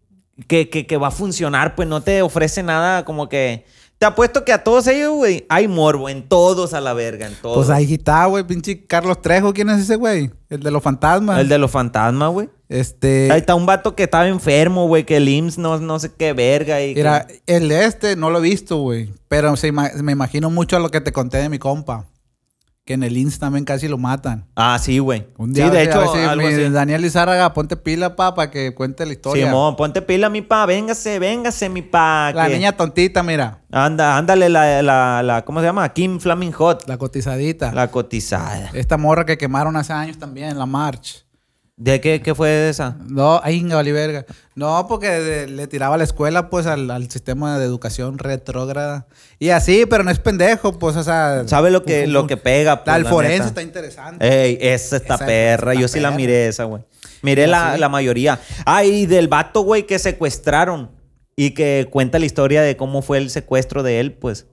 [0.48, 3.66] que, que- que va a funcionar, pues no te ofrece nada como que...
[3.98, 7.34] Te apuesto que a todos ellos, güey, hay morbo, en todos a la verga, en
[7.42, 7.58] todos.
[7.58, 9.52] Pues ahí está, güey, pinche Carlos Trejo.
[9.54, 10.32] ¿Quién es ese, güey?
[10.50, 11.42] El de los fantasmas.
[11.42, 12.50] El de los fantasmas, güey.
[12.70, 13.30] Este...
[13.30, 16.32] Ahí está un vato que estaba enfermo, güey, que el IMSS no, no sé qué
[16.32, 16.82] verga.
[16.82, 19.12] Y que- Mira, el de este no lo he visto, güey.
[19.28, 22.06] Pero se ima- me imagino mucho a lo que te conté de mi compa.
[22.90, 24.48] Que en el Insta también casi lo matan.
[24.56, 25.28] Ah, sí, güey.
[25.38, 26.70] Un Sí, día, de a hecho, ver si algo mi así.
[26.72, 29.46] Daniel Lizárraga, ponte pila, pa, para que cuente la historia.
[29.46, 30.66] Simón, ponte pila, mi pa.
[30.66, 32.32] Véngase, véngase, mi pa.
[32.34, 33.62] la que- niña tontita, mira.
[33.72, 35.88] Anda, ándale, la, la, la, ¿cómo se llama?
[35.90, 36.88] Kim Flaming Hot.
[36.88, 37.72] La cotizadita.
[37.74, 38.72] La cotizada.
[38.74, 41.28] Esta morra que quemaron hace años también, la March.
[41.82, 42.98] ¿De qué, qué fue esa?
[43.08, 44.26] No, ay, vale verga.
[44.54, 49.08] No, porque de- le tiraba a la escuela, pues, al, al sistema de educación retrógrada.
[49.40, 51.44] Y así, pero no es pendejo, pues, o sea...
[51.48, 52.84] ¿Sabe lo que, lo que pega?
[52.84, 53.48] pues, La, el la forense neta?
[53.48, 54.28] está interesante.
[54.46, 55.72] Ey, esa está Esa perra.
[55.72, 56.84] está Yo sí la miré esa, güey.
[57.22, 57.80] Miré la, sí.
[57.80, 58.40] la mayoría.
[58.66, 60.92] Ah, y del vato, güey, que secuestraron.
[61.38, 64.48] Y que cuenta la historia de cómo fue el secuestro de él, pues.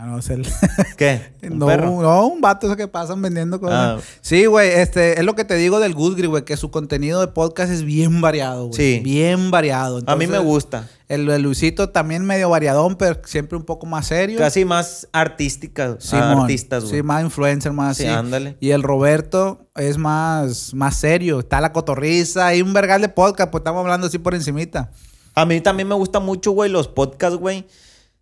[0.00, 0.46] Ah, no, es el...
[0.96, 1.32] ¿Qué?
[1.42, 2.00] ¿Un no, perro?
[2.00, 3.98] no, un vato esos que pasan vendiendo cosas.
[3.98, 3.98] Ah.
[4.20, 7.26] Sí, güey, este, es lo que te digo del Goodgri, güey, que su contenido de
[7.26, 8.76] podcast es bien variado, güey.
[8.76, 9.00] Sí.
[9.02, 10.00] Bien variado.
[10.06, 10.88] A mí me gusta.
[11.08, 14.38] El, el Luisito también medio variadón, pero siempre un poco más serio.
[14.38, 15.96] Casi más artística.
[15.98, 16.42] Simón.
[16.42, 16.96] artistas, güey.
[16.96, 18.14] Sí, más influencer, más Sí, así.
[18.14, 18.56] ándale.
[18.60, 21.40] Y el Roberto es más, más serio.
[21.40, 24.92] Está la cotorriza y un vergal de podcast, pues estamos hablando así por encimita.
[25.34, 27.66] A mí también me gusta mucho, güey, los podcasts, güey.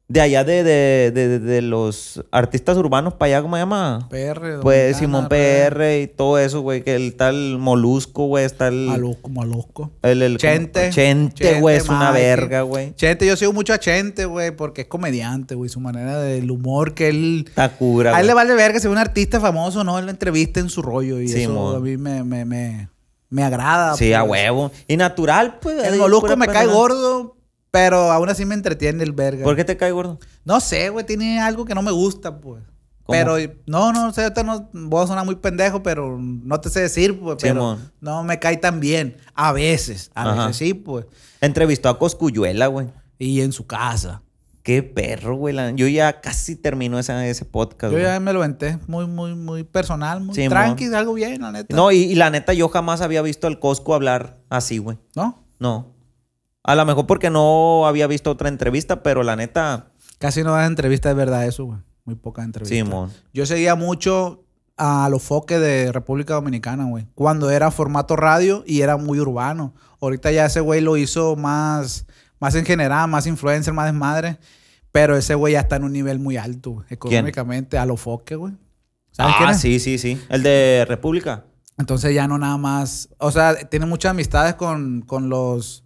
[0.08, 4.06] De allá de, de, de, de los artistas urbanos para allá, ¿cómo se llama?
[4.08, 4.60] PR.
[4.62, 6.82] Pues Simón PR y todo eso, güey.
[6.84, 8.44] Que el tal Molusco, güey.
[8.44, 8.86] Está el...
[8.86, 9.90] Malusco, malusco.
[10.02, 10.90] el, el Chente.
[10.90, 11.78] Chente, güey.
[11.78, 12.94] Es una verga, güey.
[12.94, 15.68] Chente, yo sigo mucho a Chente, güey, porque es comediante, güey.
[15.68, 17.44] Su manera del humor que él...
[17.48, 20.60] Está cura, A él le vale verga si un artista famoso no, él lo entrevista
[20.60, 21.20] en su rollo.
[21.20, 21.74] Y Sí, eso mon.
[21.74, 22.88] a mí me, me, me,
[23.28, 23.96] me agrada.
[23.96, 24.30] Sí, a pues.
[24.30, 24.70] huevo.
[24.86, 25.82] Y natural, pues.
[25.82, 27.36] El molusco me cae gordo,
[27.70, 29.44] pero aún así me entretiene el verga.
[29.44, 30.18] ¿Por qué te cae gordo?
[30.44, 32.62] No sé, güey, tiene algo que no me gusta, pues.
[33.04, 33.16] ¿Cómo?
[33.16, 37.20] Pero, no, no sé, no, voy a sonar muy pendejo, pero no te sé decir,
[37.20, 37.92] pues, pero Simón.
[38.00, 39.16] no me cae tan bien.
[39.34, 40.46] A veces, a Ajá.
[40.46, 41.06] veces sí, pues.
[41.40, 42.88] Entrevistó a Coscuyuela, güey.
[43.18, 44.22] Y en su casa.
[44.64, 45.54] Qué perro, güey.
[45.76, 48.02] Yo ya casi termino esa- ese podcast, Yo güey.
[48.02, 51.76] ya me lo venté, muy, muy, muy personal, muy tranqui, algo bien, la neta.
[51.76, 54.98] No, y, y la neta, yo jamás había visto al Cosco hablar así, güey.
[55.14, 55.44] ¿No?
[55.60, 55.94] No.
[56.66, 60.66] A lo mejor porque no había visto otra entrevista, pero la neta, Casi no dan
[60.66, 61.78] entrevistas de verdad eso, güey.
[62.04, 62.76] Muy pocas entrevistas.
[62.78, 63.12] Simón.
[63.34, 64.44] Yo seguía mucho
[64.78, 67.06] a los foques de República Dominicana, güey.
[67.14, 69.74] Cuando era formato radio y era muy urbano.
[70.00, 72.06] Ahorita ya ese güey lo hizo más,
[72.40, 74.38] más en general, más influencer, más desmadre.
[74.92, 78.38] Pero ese güey ya está en un nivel muy alto, güey, económicamente, a los foques,
[78.38, 78.54] güey.
[79.12, 79.60] ¿Sabes quién Ah, es?
[79.60, 80.18] sí, sí, sí.
[80.30, 81.44] El de República.
[81.78, 83.10] Entonces ya no nada más.
[83.18, 85.84] O sea, tiene muchas amistades con, con los.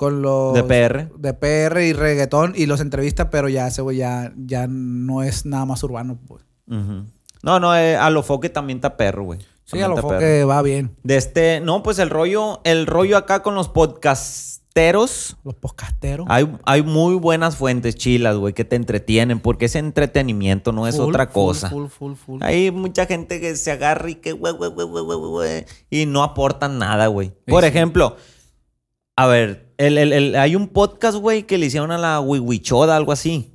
[0.00, 0.54] Con los.
[0.54, 1.10] De PR.
[1.18, 5.44] De PR y reggaetón y los entrevista, pero ya ese güey ya, ya no es
[5.44, 6.42] nada más urbano, pues.
[6.66, 9.40] No, no, eh, a lo foque también está perro, güey.
[9.64, 10.00] Sí, a perro.
[10.00, 10.96] foques va bien.
[11.02, 15.36] De este, no, pues el rollo, el rollo acá con los podcasteros.
[15.44, 16.26] Los podcasteros.
[16.30, 20.96] Hay, hay muy buenas fuentes chilas, güey, que te entretienen, porque es entretenimiento, no es
[20.96, 21.68] Full, otra cosa.
[21.68, 22.42] Full, full, full.
[22.42, 25.66] Hay mucha gente que se agarra y que güey, güey, güey, güey, güey, güey, güey,
[25.90, 27.32] y no aportan nada, güey.
[27.46, 27.68] Por sí.
[27.68, 28.16] ejemplo,
[29.16, 32.96] a ver, el, el- el- hay un podcast, güey, que le hicieron a la Wiwichoda,
[32.96, 33.52] algo así.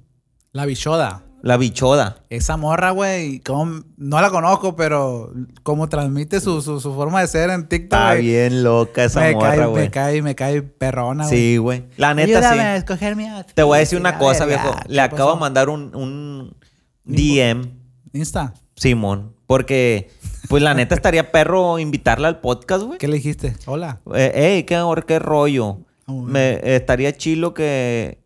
[0.51, 1.23] La bichoda.
[1.41, 2.23] La bichoda.
[2.31, 7.27] Esa morra, güey, como- no la conozco, pero como transmite su, su, su forma de
[7.27, 9.83] ser en TikTok, Está bien loca esa me, morra, cae, güey.
[9.83, 11.37] me cae, me cae perrona, güey.
[11.37, 11.83] Sí, güey.
[11.97, 12.61] La neta, Ayúdame sí.
[12.61, 13.27] a escoger mi.
[13.53, 14.71] Te voy a decir una La cosa, viejo.
[14.87, 16.55] ¿Qué Le acabo de mandar un, un
[17.03, 17.69] DM,
[18.13, 18.53] Insta.
[18.75, 19.35] Simón.
[19.45, 20.09] Porque,
[20.49, 22.97] pues la neta estaría perro invitarla al podcast, güey.
[22.97, 23.55] ¿Qué le dijiste?
[23.65, 23.99] Hola.
[24.13, 25.79] Eh, ey, qué, qué rollo.
[26.07, 28.19] Ah, Me, eh, estaría chilo que,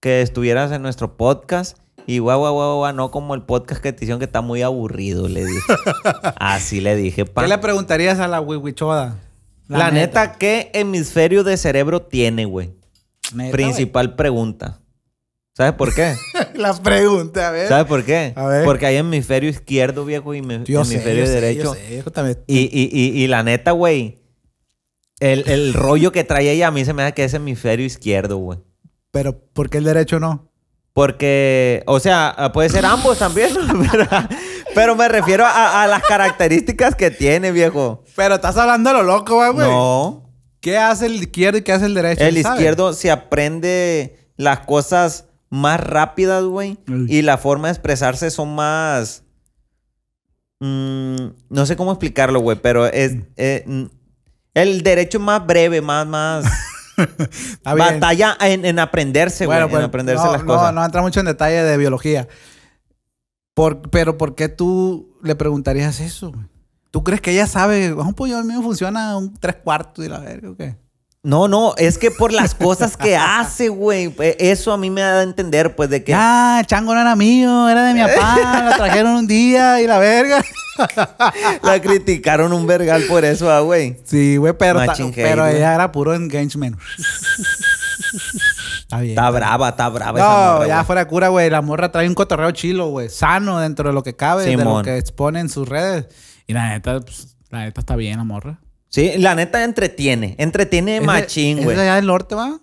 [0.00, 1.78] que estuvieras en nuestro podcast.
[2.06, 4.62] Y guau, guau, guau, guau, no como el podcast que te hicieron que está muy
[4.62, 5.72] aburrido, le dije.
[6.36, 7.42] Así le dije, pa.
[7.42, 9.18] ¿Qué le preguntarías a la wiwichoda?
[9.68, 12.72] La, neta, ¿qué hemisferio de cerebro tiene, güey?
[13.52, 14.80] Principal pregunta.
[15.54, 16.14] ¿Sabes por qué?
[16.52, 16.62] Güey.
[16.62, 17.68] La pregunta, a ver.
[17.68, 18.32] ¿Sabes por qué?
[18.36, 18.64] A ver.
[18.64, 21.62] Porque hay hemisferio izquierdo, viejo, y sé, hemisferio sé, derecho.
[21.62, 22.38] yo sé, yo también.
[22.46, 24.22] Y, y, y, y la neta, güey,
[25.20, 28.36] el, el rollo que trae ella a mí se me da que es hemisferio izquierdo,
[28.36, 28.58] güey.
[29.10, 30.50] Pero, ¿por qué el derecho no?
[30.94, 33.82] Porque, o sea, puede ser ambos también, ¿no?
[33.90, 34.06] pero,
[34.74, 38.04] pero me refiero a, a las características que tiene, viejo.
[38.14, 39.68] Pero estás hablando de lo loco, güey.
[39.68, 40.22] No.
[40.60, 42.22] ¿Qué hace el izquierdo y qué hace el derecho?
[42.22, 42.58] El ¿Sabes?
[42.58, 46.78] izquierdo se aprende las cosas más rápidas, güey.
[47.08, 49.22] Y la forma de expresarse son más...
[50.60, 53.16] mm, no sé cómo explicarlo, güey, pero es...
[53.36, 53.84] eh, mm,
[54.54, 56.44] el derecho es más breve, más, más...
[57.64, 59.56] Batalla en, en aprenderse, güey.
[59.58, 60.74] Bueno, en pues, aprenderse no, las cosas.
[60.74, 62.28] No, entra mucho en detalle de biología.
[63.54, 66.32] Por- pero ¿por qué tú le preguntarías eso?
[66.90, 67.92] ¿Tú crees que ella sabe?
[67.92, 70.76] Un pollo al mío funciona un tres cuartos y la verga, ¿o qué?
[71.24, 74.12] No, no, es que por las cosas que hace, güey.
[74.18, 76.12] eh, Eso a mí me da a entender, pues, de que...
[76.12, 79.98] El chango no era mío, era de mi papá, lo trajeron un día y la
[79.98, 80.42] verga.
[81.62, 83.98] La criticaron un vergal por eso, ah, güey.
[84.04, 86.78] Sí, güey, pero, Machine pero ella era puro engagement.
[88.80, 89.10] Está bien.
[89.10, 91.50] Está brava, está brava No, esa morra, ya fuera cura, güey.
[91.50, 93.10] La morra trae un cotorreo chilo, güey.
[93.10, 94.84] Sano dentro de lo que cabe, de lo Simón.
[94.84, 96.06] que expone en sus redes.
[96.46, 98.58] Y la neta, pues, la neta está bien, la morra.
[98.92, 100.34] Sí, la neta entretiene.
[100.38, 101.76] Entretiene ¿Es machín, ¿Es güey.
[101.76, 102.60] de allá del norte, va?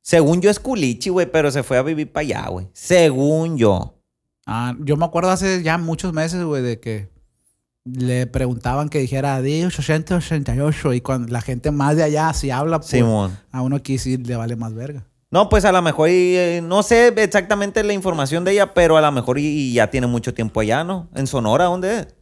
[0.00, 2.66] Según yo es culichi, güey, pero se fue a vivir para allá, güey.
[2.72, 3.98] Según yo.
[4.46, 7.10] Ah, yo me acuerdo hace ya muchos meses, güey, de que
[7.84, 12.78] le preguntaban que dijera de 888 y cuando la gente más de allá sí habla,
[12.78, 13.38] pues Simón.
[13.52, 15.06] a uno aquí sí le vale más verga.
[15.30, 18.96] No, pues a lo mejor, y, eh, no sé exactamente la información de ella, pero
[18.96, 21.10] a lo mejor y, y ya tiene mucho tiempo allá, ¿no?
[21.14, 22.15] En Sonora, ¿dónde es?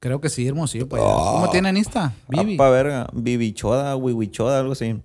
[0.00, 0.88] Creo que sí, hermosillo.
[0.88, 2.12] Pues, ¿Cómo tiene en Insta?
[2.28, 2.54] Vivi.
[2.54, 4.96] Apa verga, Bibichoda, Wiwichoda, algo así.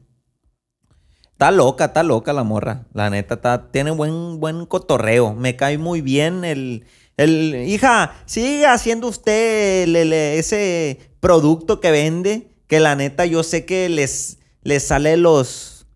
[1.34, 2.86] Está loca, está loca la morra.
[2.94, 5.34] La neta, está, tiene buen, buen cotorreo.
[5.34, 6.86] Me cae muy bien el,
[7.18, 7.66] el...
[7.68, 13.66] Hija, siga haciendo usted el- el- ese producto que vende, que la neta yo sé
[13.66, 15.88] que les, les sale los...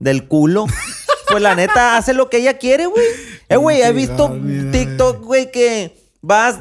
[0.00, 0.66] del culo.
[1.30, 3.04] Pues la neta hace lo que ella quiere, güey.
[3.50, 4.34] Eh, güey, he visto
[4.72, 6.58] TikTok, güey, que vas,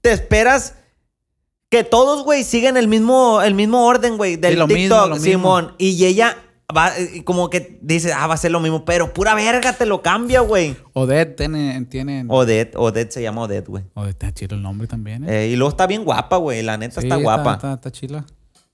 [0.00, 0.76] te esperas
[1.70, 5.10] que todos, güey, siguen el mismo, el mismo orden, güey, del Sí, lo mismo, TikTok,
[5.12, 5.24] mismo.
[5.24, 5.74] Simón.
[5.78, 6.36] Y ella
[6.74, 6.92] va,
[7.24, 10.40] como que dice, ah, va a ser lo mismo, pero pura verga te lo cambia,
[10.40, 10.76] güey.
[10.94, 11.84] Odette tiene...
[11.86, 12.24] tiene...
[12.28, 13.84] Odette, Odette se llama Odette, güey.
[13.94, 15.44] Odette, está chido el nombre también, ¿eh?
[15.44, 16.62] Eh, y luego está bien guapa, güey.
[16.62, 17.54] La neta Sí, está guapa.
[17.54, 18.24] Está, está chila.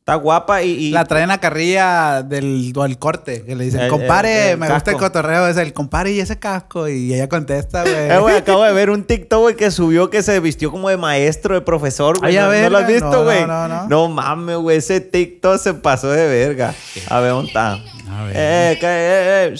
[0.04, 0.68] Está guapa y...
[0.72, 3.42] y- La traen a carrilla del, del corte.
[3.42, 5.46] Que le dicen, El- compare, el- el me gusta el cotorreo.
[5.48, 6.86] Es el compare y ese casco.
[6.90, 7.94] Y ella contesta, güey.
[8.10, 10.98] Eh, güey, acabo de ver un TikTok, güey, que subió que se vistió como de
[10.98, 12.32] maestro, de profesor, güey.
[12.32, 13.46] Ay, a ¿No, no lo has visto, No, güey?
[13.46, 13.88] no, no, no.
[13.88, 14.76] No mames, güey.
[14.76, 16.74] Ese TikTok se pasó de verga.
[17.08, 17.72] A ver, ¿dónde está?
[17.72, 18.36] A ver.
[18.36, 19.54] Eh, eh, eh.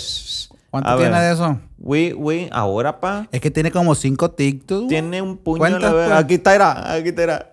[0.71, 1.21] ¿Cuánto A tiene ver.
[1.23, 1.59] de eso?
[1.79, 3.29] Güey, güey, ahora, pa.
[3.33, 4.89] Es que tiene como cinco TikToks.
[4.89, 6.15] Tiene un puño ¿Cuántas, en la verga.
[6.17, 6.25] pues?
[6.27, 7.51] Aquí está, era, aquí está, era.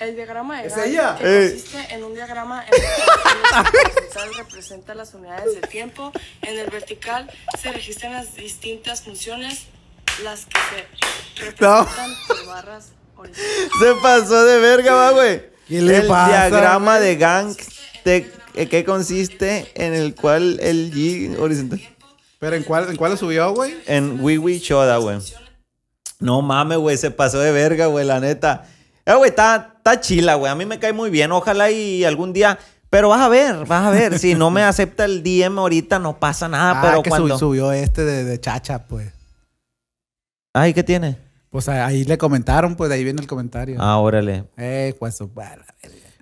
[0.00, 1.16] El diagrama de ¿Es Gantt, ella?
[1.18, 1.50] que Eh.
[1.50, 6.10] consiste en un diagrama en el cual el horizontal representa las unidades de tiempo,
[6.42, 9.66] en el vertical se registran las distintas funciones,
[10.24, 13.70] las que se representan por barras horizontales.
[13.78, 15.42] Se pasó de verga, va, güey.
[15.68, 17.60] ¿Qué le el pasa, diagrama de Gantt,
[18.06, 18.30] eh,
[18.68, 21.80] que consiste en el cual el G horizontal.
[22.38, 23.76] ¿Pero en cuál, en cuál lo subió, güey?
[23.86, 25.18] En Wiwi Choda, güey.
[26.18, 28.66] No mames, güey, se pasó de verga, güey, la neta.
[29.12, 30.50] Eh, güey, está, está chila, güey.
[30.50, 31.32] A mí me cae muy bien.
[31.32, 32.58] Ojalá y algún día.
[32.90, 34.18] Pero vas a ver, vas a ver.
[34.18, 36.72] Si no me acepta el DM ahorita, no pasa nada.
[36.76, 37.28] Ah, pero que cuando.
[37.28, 39.12] sub- subió este de, de Chacha, pues.
[40.52, 41.16] Ay, ¿qué tiene?
[41.50, 43.76] Pues ahí le comentaron, pues de ahí viene el comentario.
[43.80, 44.44] Ah, órale.
[44.56, 45.18] Eh, pues.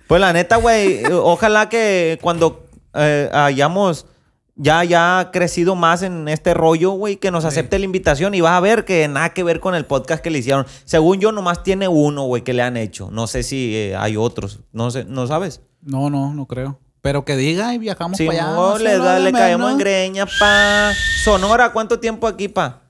[0.07, 4.07] Pues la neta, güey, ojalá que cuando eh, hayamos
[4.59, 8.53] ya, ya crecido más en este rollo, güey, que nos acepte la invitación y vas
[8.53, 10.67] a ver que nada que ver con el podcast que le hicieron.
[10.85, 13.11] Según yo, nomás tiene uno, güey, que le han hecho.
[13.11, 14.61] No sé si eh, hay otros.
[14.73, 15.63] No sé, ¿no sabes?
[15.81, 16.79] No, no, no creo.
[17.01, 18.53] Pero que diga y viajamos Sí, para allá.
[18.57, 20.91] no, le, da- le caemos en greña, pa.
[21.23, 22.83] Sonora, ¿cuánto tiempo aquí, pa?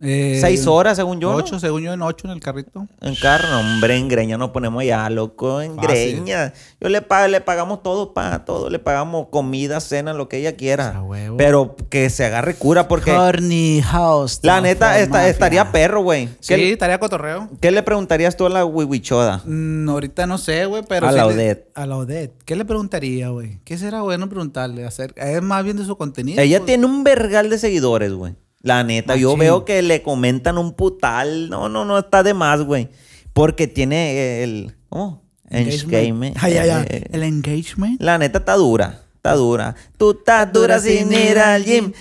[0.00, 1.30] Eh, Seis horas, según yo.
[1.32, 1.36] ¿no?
[1.36, 2.86] Ocho, según yo, en ocho en el carrito.
[3.00, 5.88] En carro, no, hombre, en greña nos ponemos ya, loco, en Fácil.
[6.22, 6.52] greña.
[6.80, 8.70] Yo le, le pagamos todo, pa, todo.
[8.70, 11.02] Le pagamos comida, cena, lo que ella quiera.
[11.02, 11.36] Huevo.
[11.36, 14.40] Pero que se agarre cura porque Horny House.
[14.42, 16.28] la neta esta- estaría perro, güey.
[16.40, 17.48] Sí, ¿Qué, estaría cotorreo.
[17.60, 19.42] qué le preguntarías tú a la wiwichoda?
[19.44, 21.08] Mm, ahorita no sé, güey, pero...
[21.08, 21.70] A la le- Odette.
[21.74, 22.34] A la Odette.
[22.44, 23.58] ¿Qué le preguntaría, güey?
[23.64, 24.84] ¿Qué será bueno preguntarle?
[24.86, 26.40] Hacer, es más bien de su contenido.
[26.40, 26.66] Ella pues.
[26.66, 28.34] tiene un vergal de seguidores, güey.
[28.60, 31.48] La neta, yo veo que le comentan un putal.
[31.48, 32.88] No, no, no, está de más, güey.
[33.32, 34.74] Porque tiene el...
[34.88, 35.22] ¿Cómo?
[35.48, 36.36] Engagement.
[36.40, 36.86] Ay, ay, ay.
[36.88, 38.00] Eh, El engagement.
[38.00, 39.02] La neta está dura.
[39.14, 39.74] Está dura.
[39.96, 41.92] Tú estás dura sin ir al gym.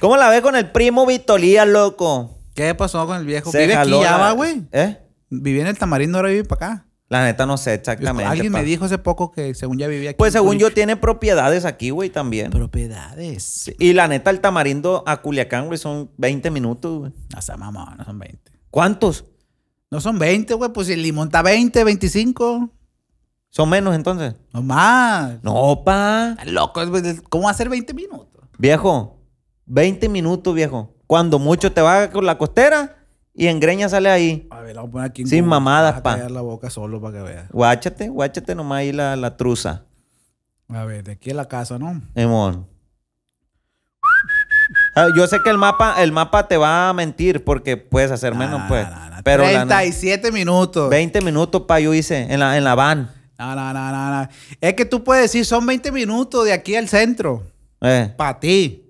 [0.00, 2.38] ¿Cómo la ves con el primo Vitolía, loco?
[2.54, 3.50] ¿Qué pasó con el viejo?
[3.50, 4.62] Se ¿Vive aquí ya, va, güey?
[4.72, 4.98] ¿Eh?
[5.30, 6.86] Vivía en el Tamarindo, ahora vive para acá.
[7.10, 8.24] La neta no sé Yo- exactamente.
[8.30, 8.58] Alguien pa.
[8.58, 10.18] me dijo hace poco que según ya vivía aquí.
[10.18, 10.74] Pues según yo Culich.
[10.74, 12.50] tiene propiedades aquí, güey, también.
[12.50, 13.42] Propiedades.
[13.42, 17.12] Sí, Y la neta, el tamarindo a Culiacán, güey, son 20 minutos, güey.
[17.34, 18.52] No sea mamá, no son 20.
[18.70, 19.24] ¿Cuántos?
[19.90, 20.70] No son 20, güey.
[20.70, 22.70] Pues si el limón está 20, 25.
[23.48, 24.34] ¿Son menos entonces?
[24.52, 25.42] No más.
[25.42, 26.32] No, pa.
[26.32, 26.82] Está loco.
[26.82, 28.28] es- ¿Cómo hacer 20 minutos?
[28.58, 29.18] Viejo,
[29.64, 30.94] 20 minutos, viejo.
[31.06, 32.97] Cuando mucho te va con la costera
[33.38, 34.46] y en greña sale ahí.
[34.50, 35.24] A ver, la voy a poner aquí.
[35.26, 36.14] Sin mamadas, pa.
[36.14, 37.48] callar la boca solo para que veas.
[37.50, 39.84] Guáchate, guáchate nomás ahí la, la truza.
[40.68, 42.02] A ver, de aquí a la casa, ¿no?
[42.14, 42.66] Emón.
[44.94, 48.34] Ah, Yo sé que el mapa, el mapa te va a mentir porque puedes hacer
[48.34, 48.88] menos, Nah, pues.
[48.90, 49.22] nah, nah.
[49.22, 50.90] Pero la, 37 minutos.
[50.90, 53.10] 20 minutos, pa, yo hice en la, en la van.
[53.38, 54.28] No, no, no, no, no.
[54.60, 57.44] Es que tú puedes decir, son 20 minutos de aquí al centro.
[57.80, 58.12] Eh.
[58.16, 58.84] Para ti.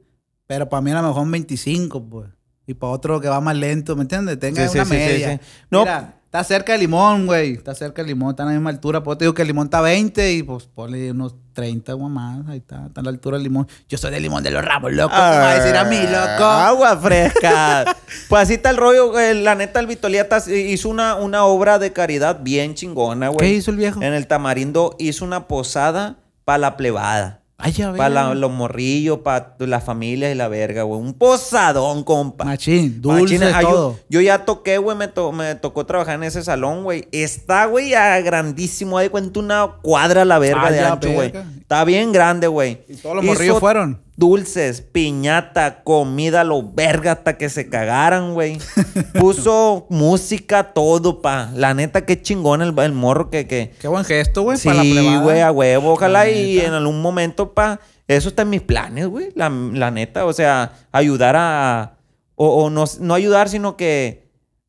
[0.47, 2.29] Pero para mí a lo mejor 25, pues.
[2.69, 4.39] Y para otro que va más lento, ¿me entiendes?
[4.39, 5.33] Tenga Sí, una sí, media.
[5.33, 5.41] sí.
[5.71, 5.81] No.
[5.81, 7.55] Mira, Está cerca de Limón, güey.
[7.55, 9.03] Está cerca de Limón, está a la misma altura.
[9.03, 12.47] Pues te digo que el Limón está 20 y pues ponle unos 30 o más.
[12.49, 13.67] Ahí está, está a la altura del Limón.
[13.89, 15.09] Yo soy del Limón de los Ramos, loco.
[15.09, 16.45] ¿Cómo va a decir a mí, loco?
[16.45, 17.97] Ah, Agua fresca.
[18.29, 19.43] pues así está el rollo, güey.
[19.43, 23.39] La neta, el Vitolieta hizo una, una obra de caridad bien chingona, güey.
[23.39, 24.03] ¿Qué hizo el viejo?
[24.03, 27.41] En el Tamarindo hizo una posada para la plebada.
[27.75, 31.01] Ya Para los morrillos, para las familias y la verga, güey.
[31.01, 32.45] Un posadón, compa.
[32.45, 33.43] Machín, dulce, Machín.
[33.43, 33.99] Ah, yo- todo.
[34.09, 34.97] Yo, ya toqué, güey.
[34.97, 37.07] Me, to- me tocó trabajar en ese salón, güey.
[37.13, 38.97] Está, güey, a grandísimo.
[38.97, 41.33] Ahí cuenta una cuadra a la verga Ah, de ya, ancho, güey.
[41.61, 42.81] Está bien grande, güey.
[42.89, 44.01] ¿Y todos los morrillos fueron?
[44.19, 48.59] Dulces, piñata, comida, lo verga hasta que se cagaran, güey.
[49.15, 51.51] Puso música, todo, pa.
[51.55, 54.83] La neta, qué chingón el, el morro que, que, Qué buen gesto, güey, Sí, para
[54.83, 55.93] la güey, a huevo.
[55.93, 56.67] Ojalá La y neta.
[56.67, 59.29] en algún momento, pa, eso está en mis planes, güey.
[59.37, 61.95] La, la neta, o sea, ayudar a.
[62.35, 64.27] O, o no, no ayudar, sino que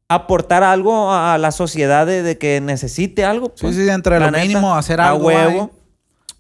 [0.10, 3.48] aportar algo a la sociedad de, de que necesite algo.
[3.56, 3.76] Sí, pues.
[3.76, 5.26] sí, dentro de La lo neta, mínimo, hacer a algo.
[5.26, 5.72] huevo.
[5.74, 5.79] ahí.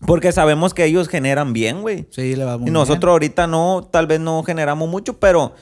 [0.05, 2.07] Porque sabemos que ellos generan bien, güey.
[2.11, 5.53] Sí, le va muy Y nosotros ahorita no, tal vez no generamos mucho, pero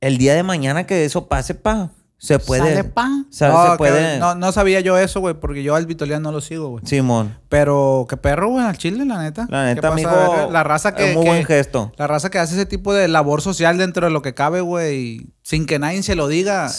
[0.00, 2.46] el día de mañana que eso pase, pa, se bien.
[2.46, 2.60] puede.
[2.76, 3.08] ¿Sale pa?
[3.30, 4.18] Sa- no, se puede.
[4.18, 6.84] no, no sabía yo eso, güey, porque yo al Vitoliano no lo sigo, güey.
[6.86, 7.38] Simón.
[7.48, 9.46] Pero qué perro, güey, al chile, la neta.
[9.50, 10.48] La ¿Qué neta, verga?
[10.50, 11.10] La raza que...
[11.10, 11.92] es muy que- buen gesto.
[11.96, 15.26] La raza que hace ese tipo de labor social dentro de lo que cabe, güey,
[15.42, 16.70] sin que nadie se lo diga,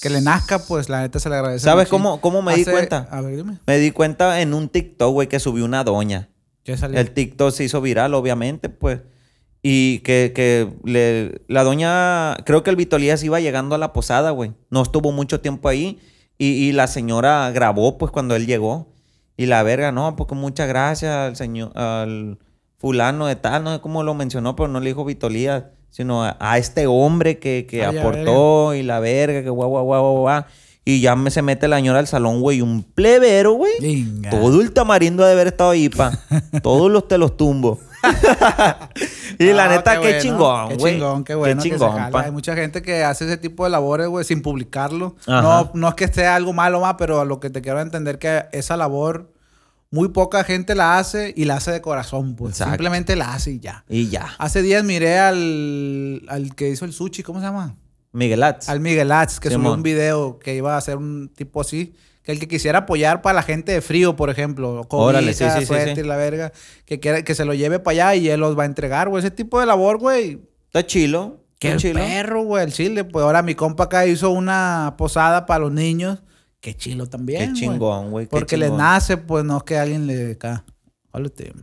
[0.00, 1.64] que le nazca, pues la neta se le agradece.
[1.64, 3.08] ¿Sabes cómo- cómo me di cuenta?
[3.10, 3.58] A ver, dime.
[3.66, 6.28] Me di cuenta en un TikTok, güey, que subió una doña.
[6.98, 9.00] El TikTok se hizo viral, obviamente, pues.
[9.62, 14.30] Y que, que le- la doña, creo que el Vitolías iba llegando a la posada,
[14.30, 14.52] güey.
[14.70, 16.00] No estuvo mucho tiempo ahí.
[16.38, 18.92] Y, y la señora grabó, pues, cuando él llegó.
[19.36, 22.38] Y la verga, no, porque muchas gracias al señor, al
[22.78, 26.36] fulano de tal, no sé cómo lo mencionó, pero no le dijo Vitolías, sino a,
[26.40, 30.20] a este hombre que, que Ay, aportó y la verga, que guau, guau, guau, guau,
[30.22, 30.44] guau.
[30.84, 34.04] Y ya me se mete la señora al salón, güey, un plebero, güey.
[34.30, 36.18] Todo el tamarindo ha de haber estado ahí, pa.
[36.62, 37.78] Todos los te los tumbo.
[39.38, 40.94] y la neta, qué, bueno, chingón, Qué güey.
[40.94, 41.62] chingón, qué bueno.
[41.62, 42.14] se chingón.
[42.16, 45.14] Hay mucha gente que hace ese tipo de labores, güey, sin publicarlo.
[45.26, 45.40] Ajá.
[45.40, 48.18] No, no es que esté algo malo más, pero a lo que te quiero entender
[48.18, 49.30] que esa labor
[49.92, 52.54] muy poca gente la hace y la hace de corazón, pues.
[52.54, 52.72] Exacto.
[52.72, 53.84] Simplemente la hace y ya.
[53.88, 54.34] Y ya.
[54.38, 57.76] Hace días miré al, al que hizo el sushi, ¿cómo se llama?
[58.12, 58.68] Miguel Atz.
[58.68, 59.78] Al Miguel Atz, que subió Simón.
[59.78, 61.94] un video que iba a hacer un tipo así.
[62.22, 65.66] Que el que quisiera apoyar para la gente de frío, por ejemplo, Órale, cobija, sí,
[65.66, 66.52] sí, y la verga,
[66.84, 69.20] que quiera que se lo lleve para allá y él los va a entregar, güey.
[69.20, 70.40] Ese tipo de labor, güey.
[70.66, 71.40] Está chilo.
[71.58, 72.00] Qué chilo.
[72.00, 73.04] perro, güey, el chile.
[73.04, 76.22] Pues ahora mi compa acá hizo una posada para los niños.
[76.60, 78.26] Qué chilo también, Qué chingón, güey.
[78.26, 78.78] Porque le chingón.
[78.78, 80.64] nace, pues no es que alguien le acá.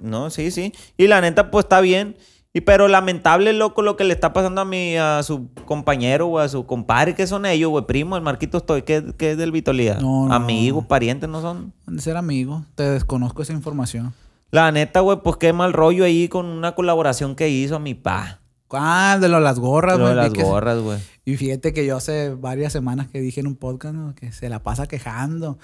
[0.01, 0.73] No, sí, sí.
[0.97, 2.15] Y la neta, pues está bien.
[2.59, 6.39] Y pero lamentable, loco, lo que le está pasando a mi, a su compañero o
[6.39, 9.53] a su compadre, que son ellos, güey, primo, el Marquito estoy, que, que es del
[9.53, 9.95] Vitolía.
[10.01, 10.33] No, no.
[10.33, 11.71] Amigos, parientes, no son.
[11.87, 12.65] Han de ser amigo.
[12.75, 14.13] Te desconozco esa información.
[14.51, 18.41] La neta, güey, pues qué mal rollo ahí con una colaboración que hizo mi pa.
[18.71, 20.29] Ah, de lo de las gorras, Lo de güey.
[20.29, 20.99] las gorras, güey.
[21.23, 24.13] Y fíjate que yo hace varias semanas que dije en un podcast ¿no?
[24.15, 25.57] que se la pasa quejando.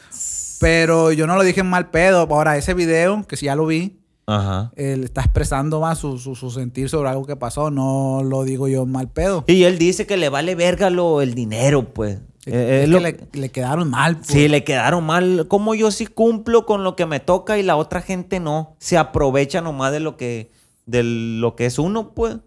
[0.61, 2.21] Pero yo no lo dije en mal pedo.
[2.21, 4.71] Ahora, ese video, que si ya lo vi, Ajá.
[4.75, 7.69] él está expresando más su, su, su sentir sobre algo que pasó.
[7.71, 9.43] No lo digo yo mal pedo.
[9.47, 12.19] Y él dice que le vale verga lo, el dinero, pues.
[12.45, 14.17] Es, Eh, es es que lo- le, le quedaron mal.
[14.17, 14.27] pues.
[14.27, 15.47] Sí, le quedaron mal.
[15.47, 18.75] Como yo sí cumplo con lo que me toca y la otra gente no.
[18.79, 20.51] Se aprovecha nomás de lo que,
[20.85, 22.37] de lo que es uno, pues.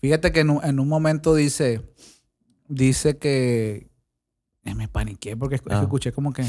[0.00, 1.82] Fíjate que en un, en un momento dice,
[2.68, 3.88] dice que...
[4.64, 5.82] eh, me paniqué porque es- es que Ah.
[5.82, 6.44] escuché como que...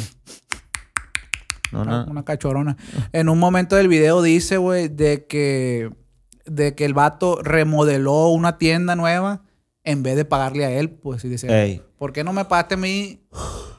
[1.71, 2.11] No, una, no.
[2.11, 2.77] una cachorona.
[3.11, 5.91] En un momento del video dice, güey, de que,
[6.45, 9.43] de que el vato remodeló una tienda nueva
[9.83, 11.81] en vez de pagarle a él, pues, y Ey.
[11.97, 13.21] ¿por qué no me pagaste a mí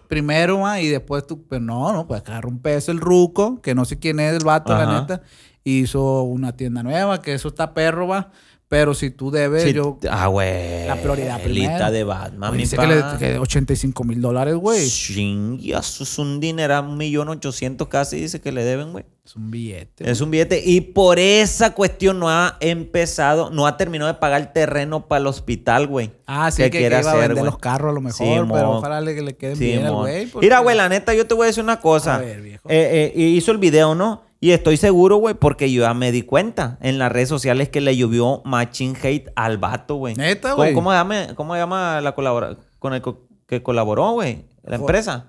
[0.08, 1.46] primero, ma, y después tú?
[1.46, 4.44] Pero no, no, pues agarró un peso el ruco, que no sé quién es el
[4.44, 5.22] vato, la neta,
[5.62, 8.30] hizo una tienda nueva, que eso está perro, va.
[8.70, 9.98] Pero si tú debes, Sí, yo...
[10.08, 10.86] ah, güey.
[10.86, 11.90] La prioridad primero.
[11.90, 14.88] de Batman, Güey, dice que, le, que 85 mil dólares, güey.
[14.88, 19.04] Chinga, eso es un dinero, un millón ochocientos casi dice que le deben, güey.
[19.24, 20.08] Es un billete.
[20.08, 20.62] Es un billete.
[20.64, 25.20] Y por esa cuestión no ha empezado, no ha terminado de pagar el terreno para
[25.22, 26.12] el hospital, güey.
[26.26, 27.50] Ah, sí, ¿Qué que, quiere que iba a hacer, vender güey?
[27.50, 28.78] los carros a lo mejor, Sí, pero mo.
[28.78, 30.02] ojalá le, que le queden Sí, bien al mon.
[30.02, 30.26] güey.
[30.26, 32.14] porque- Mira, güey, la neta, yo te voy a decir una cosa.
[32.14, 32.68] A ver, viejo.
[32.70, 34.29] Eh, eh, hizo el video, ¿no?
[34.42, 37.82] Y estoy seguro, güey, porque yo ya me di cuenta en las redes sociales que
[37.82, 40.14] le llovió machine hate al vato, güey.
[40.14, 40.72] Neta, ¿Cómo, güey.
[40.74, 44.46] cómo llama, ¿Cómo llama la colabora con el co- que colaboró, güey?
[44.62, 45.26] La empresa.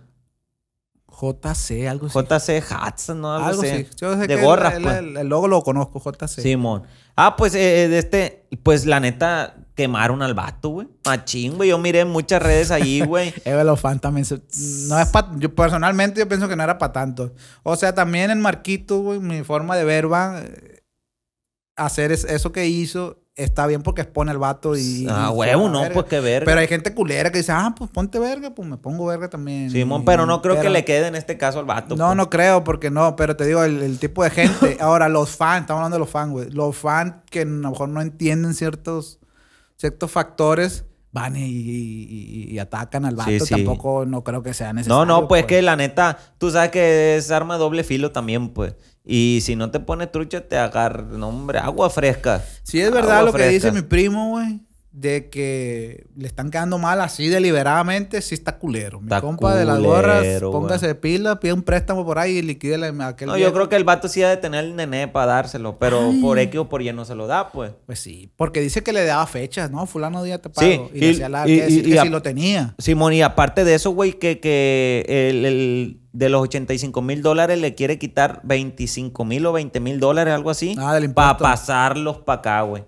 [1.10, 2.18] JC, algo así.
[2.20, 3.34] JC Hats, ¿no?
[3.34, 3.72] Algo, algo así.
[3.72, 3.88] así.
[4.00, 4.96] Yo sé de que gorras, el, pues.
[4.98, 6.42] el- el logo lo conozco, JC.
[6.42, 6.84] Simón.
[7.18, 10.88] Ah, pues eh, de este, pues la neta, quemaron al vato, güey.
[11.06, 11.70] Machín, güey.
[11.70, 13.34] Yo miré muchas redes ahí, güey.
[13.46, 14.42] Eh, los fans también se-
[14.88, 15.32] No es pa...
[15.38, 17.34] Yo personalmente yo pienso que no era para tanto.
[17.64, 20.40] O sea, también el Marquito, güey, mi forma de ver va...
[20.42, 20.84] eh,
[21.78, 25.08] Hacer es- eso que hizo está bien porque expone al vato y...
[25.10, 25.94] ah, huevo, la no, verga.
[25.96, 26.46] pues qué verga.
[26.46, 29.72] Pero hay gente culera que dice, ah, pues ponte verga, pues me pongo verga también.
[29.72, 31.96] Simón, pero no creo que le quede en este caso al vato.
[31.96, 32.18] No, pues.
[32.18, 34.78] no creo, porque no, pero te digo, el, el tipo de gente.
[34.82, 36.52] Ahora, los fans, estamos hablando de los fans, güey.
[36.52, 39.21] Los fans que a lo mejor no entienden ciertos,
[39.82, 42.08] ciertos factores, van y, y-
[42.48, 43.32] y- y atacan al vato.
[43.32, 43.56] Sí, sí.
[43.56, 45.06] Tampoco no creo que sea necesario.
[45.06, 48.76] No, no, pues, que la neta, tú sabes que es arma doble filo también, pues.
[49.04, 52.44] Y si no te pones trucha, te agarra, no, hombre, agua fresca.
[52.64, 54.62] Sí, es verdad lo que dice mi primo, güey.
[54.94, 59.00] De que le están quedando mal así deliberadamente, sí está culero.
[59.00, 62.42] Mi Está compa de las gorras, póngase de pila, pide un préstamo por ahí y
[62.42, 63.30] liquídele a aquel.
[63.30, 66.10] No, yo creo que el vato sí ha de tener el nené para dárselo, pero
[66.10, 66.20] Ay.
[66.22, 67.72] por X o por Y no se lo da, pues.
[67.86, 69.86] Pues sí, porque dice que le daba fechas, ¿no?
[69.86, 70.68] Fulano día te pago.
[70.70, 72.76] Sí, y, le hacía la, y- que decir y- que a- sí lo tenía.
[72.78, 77.58] Simón, y aparte de eso, güey, que, que el, el- de los 85 mil dólares
[77.60, 82.18] le quiere quitar 25 mil o 20 mil dólares, algo así, Ah, del para pasarlos
[82.18, 82.84] para acá, güey.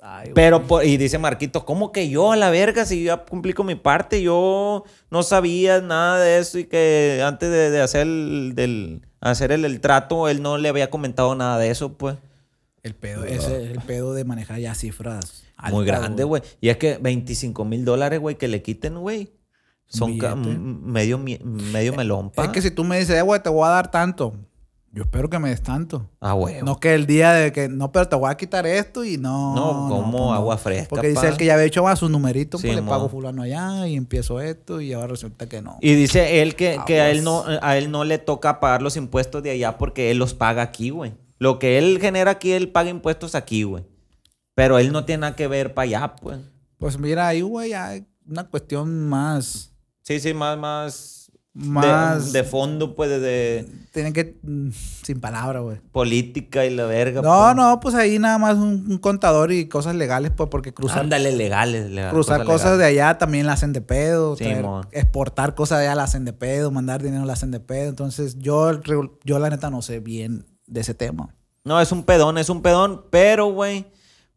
[0.00, 0.30] Ay.
[0.34, 2.84] Pero, por- y dice Marquitos, ¿cómo que yo a la verga?
[2.84, 7.20] Si yo ya cumplí con mi parte, yo no sabía nada de eso y que
[7.24, 11.34] antes de, de hacer, el, del, hacer el, el trato, él no le había comentado
[11.34, 12.16] nada de eso, pues.
[12.84, 15.42] El pedo, ese es el pedo de manejar ya cifras.
[15.70, 16.42] Muy grande, güey.
[16.60, 19.32] Y es que 25 mil dólares, güey, que le quiten, güey.
[19.88, 20.16] Son
[20.84, 22.44] medio, medio melón, pa.
[22.44, 24.34] Es que si tú me dices, eh, güey, te voy a dar tanto.
[24.98, 26.10] Yo espero que me des tanto.
[26.18, 26.60] Ah, güey.
[26.60, 29.54] No que el día de que, no, pero te voy a quitar esto y no.
[29.54, 31.28] No, como pues agua fresca, Porque dice pa.
[31.28, 33.94] él que ya había hecho más su numerito, pues le Sí, pago fulano allá y
[33.94, 35.78] empiezo esto y ahora resulta que no.
[35.80, 38.96] Y dice él que, que a, él no, a él no le toca pagar los
[38.96, 41.14] impuestos de allá porque él los paga aquí, güey.
[41.38, 43.84] Lo que él genera aquí, él paga impuestos aquí, güey.
[44.56, 46.40] Pero él no tiene nada que ver para allá, pues.
[46.76, 49.70] Pues mira, ahí, güey, hay una cuestión más.
[50.02, 51.27] Sí, sí, más, más.
[51.66, 52.32] Más.
[52.32, 54.38] De, fondo, pues, de, de Tienen que.
[54.42, 54.70] mm,
[55.02, 55.78] sin palabra, güey.
[55.90, 57.20] política y la verga.
[57.20, 57.56] No, pues.
[57.56, 61.32] no, pues ahí nada más un, un contador y cosas legales, pues, porque cruzar, Ándale,
[61.32, 61.90] legales.
[61.90, 62.78] legal- cruzar cosas, legales.
[62.78, 64.36] de allá también la hacen de pedo.
[64.36, 67.60] Sí, traer- exportar cosas de allá la hacen de pedo, mandar dinero la hacen de
[67.60, 67.88] pedo.
[67.90, 68.80] Entonces, yo,
[69.24, 71.34] yo la neta no sé bien de ese tema.
[71.64, 73.86] No, es un pedón, es un pedón, pero, güey,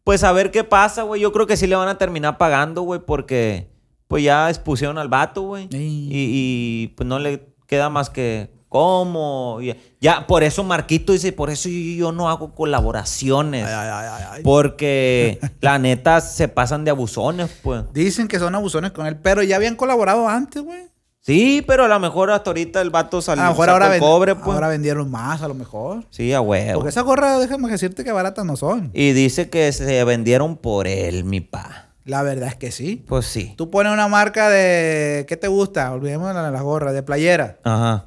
[0.04, 1.20] pues a ver qué pasa, güey.
[1.20, 3.71] Yo creo que sí le van a terminar pagando, güey, porque
[4.12, 5.68] pues ya expusieron al vato, güey.
[5.70, 9.58] Y, y, pues no le queda más que cómo.
[9.62, 13.64] Y- Ya, por eso Marquito dice, por eso yo, yo no hago colaboraciones.
[13.66, 14.42] Ay, ay, ay, ay.
[14.42, 17.84] Porque la neta se pasan de abusones, pues.
[17.94, 20.82] Dicen que son abusones con él, pero ya habían colaborado antes, güey.
[21.22, 23.92] Sí, pero a lo mejor hasta ahorita el vato salió A lo mejor ahora, el
[23.92, 24.46] ven- cobre, pues.
[24.48, 26.04] ahora vendieron más, a lo mejor.
[26.10, 26.74] Sí, a huevo.
[26.74, 28.90] Porque esas gorras, déjame decirte que baratas no son.
[28.92, 31.91] Y dice que se vendieron por él, mi pa.
[32.04, 33.04] La verdad es que sí.
[33.06, 33.54] Pues sí.
[33.56, 35.24] Tú pones una marca de.
[35.28, 35.92] ¿Qué te gusta?
[35.92, 37.58] Olvidemos la- las gorras, de playera.
[37.64, 38.06] Ajá.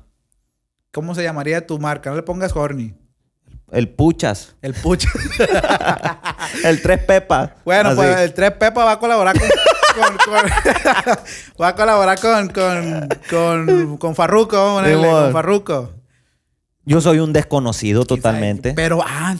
[0.91, 2.09] ¿Cómo se llamaría tu marca?
[2.09, 2.93] No le pongas horny.
[3.71, 4.55] El puchas.
[4.61, 5.05] El puch.
[6.63, 7.51] El tres pepas.
[7.65, 7.97] bueno, Así.
[7.97, 9.49] pues el 3 Pepa va a colaborar con.
[9.95, 10.51] con- con-
[11.61, 12.49] va a colaborar con.
[12.49, 14.55] Con, con, con Farruko.
[14.55, 15.23] Vamos a ponerle, Simón.
[15.23, 15.93] con Farruko.
[16.85, 18.73] Yo soy un desconocido totalmente.
[18.75, 19.35] Pero, ah,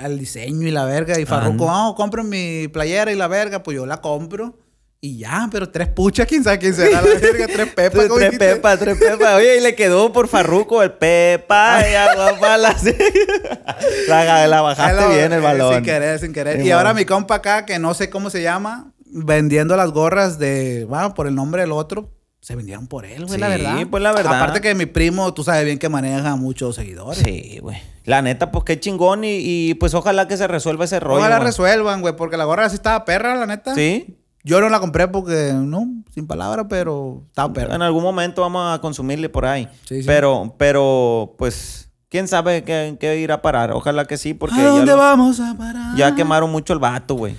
[0.00, 1.18] el diseño y la verga.
[1.18, 3.62] Y Farruko, ah, compren mi playera y la verga.
[3.62, 4.58] Pues yo la compro.
[4.98, 7.46] Y ya, pero tres puchas, quién sabe quién será la verga.
[7.46, 8.06] Tres pepas.
[8.16, 9.34] Tres, pepas, tres pepas.
[9.36, 11.82] Oye, y le quedó por Farruco el pepa.
[11.88, 12.74] y agua la,
[14.08, 15.74] la, la bajaste lo- bien el eh, balón.
[15.74, 16.60] Sin querer, sin querer.
[16.60, 20.38] Sí, y ahora mi compa acá, que no sé cómo se llama, vendiendo las gorras
[20.38, 22.10] de, bueno, por el nombre del otro,
[22.40, 23.86] se vendieron por él, güey, la Sí, verdad.
[23.90, 24.36] pues, la verdad.
[24.40, 27.18] Aparte que mi primo, tú sabes bien que maneja muchos seguidores.
[27.24, 27.78] Sí, güey.
[28.04, 29.24] La neta, pues qué chingón.
[29.24, 31.18] Y, y, pues ojalá que se resuelva ese rollo.
[31.18, 31.46] Ojalá güey.
[31.48, 33.74] resuelvan, güey, porque la gorra sí estaba perra, la neta.
[33.74, 34.18] Sí.
[34.44, 37.74] Yo no la compré porque, no, sin palabras, pero estaba perra.
[37.74, 39.68] En algún momento vamos a consumirle por ahí.
[39.88, 40.06] Sí, sí.
[40.06, 43.72] Pero, pero, pues, quién sabe qué, qué irá a parar.
[43.72, 45.96] Ojalá que sí, porque ¿A ya, dónde lo- vamos a parar?
[45.96, 47.36] ya quemaron mucho el vato, güey.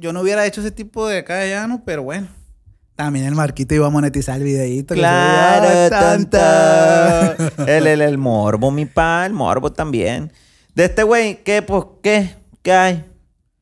[0.00, 1.38] Yo no hubiera hecho ese tipo de acá.
[1.84, 2.26] Pero bueno.
[2.98, 4.92] También el Marquito iba a monetizar el videíto.
[4.92, 7.32] que Claro, veía tanta.
[7.64, 10.32] El, el, el morbo, mi pa, el morbo también.
[10.74, 12.34] De este güey, ¿qué, pues, qué?
[12.60, 13.04] ¿Qué hay?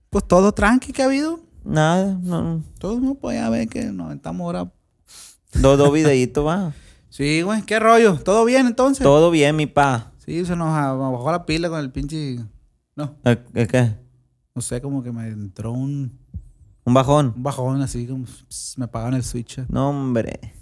[0.08, 1.38] Pues todo tranqui que ha habido.
[1.64, 2.62] Nada, no.
[2.78, 4.72] Todos no podía ver que nos aventamos ahora.
[5.52, 6.72] Dos, dos videitos, va.
[7.10, 8.14] Sí, güey, qué rollo.
[8.18, 9.02] ¿Todo bien entonces?
[9.04, 10.12] Todo bien, mi pa.
[10.24, 12.38] Sí, se nos bajó la pila con el pinche.
[12.94, 13.90] No, ¿El- el ¿Qué?
[14.54, 16.18] no sé, como que me entró un,
[16.86, 17.34] ¿Un bajón?
[17.36, 19.58] un bajón así, como pss, me apagaron el switch.
[19.68, 20.54] No, hombre.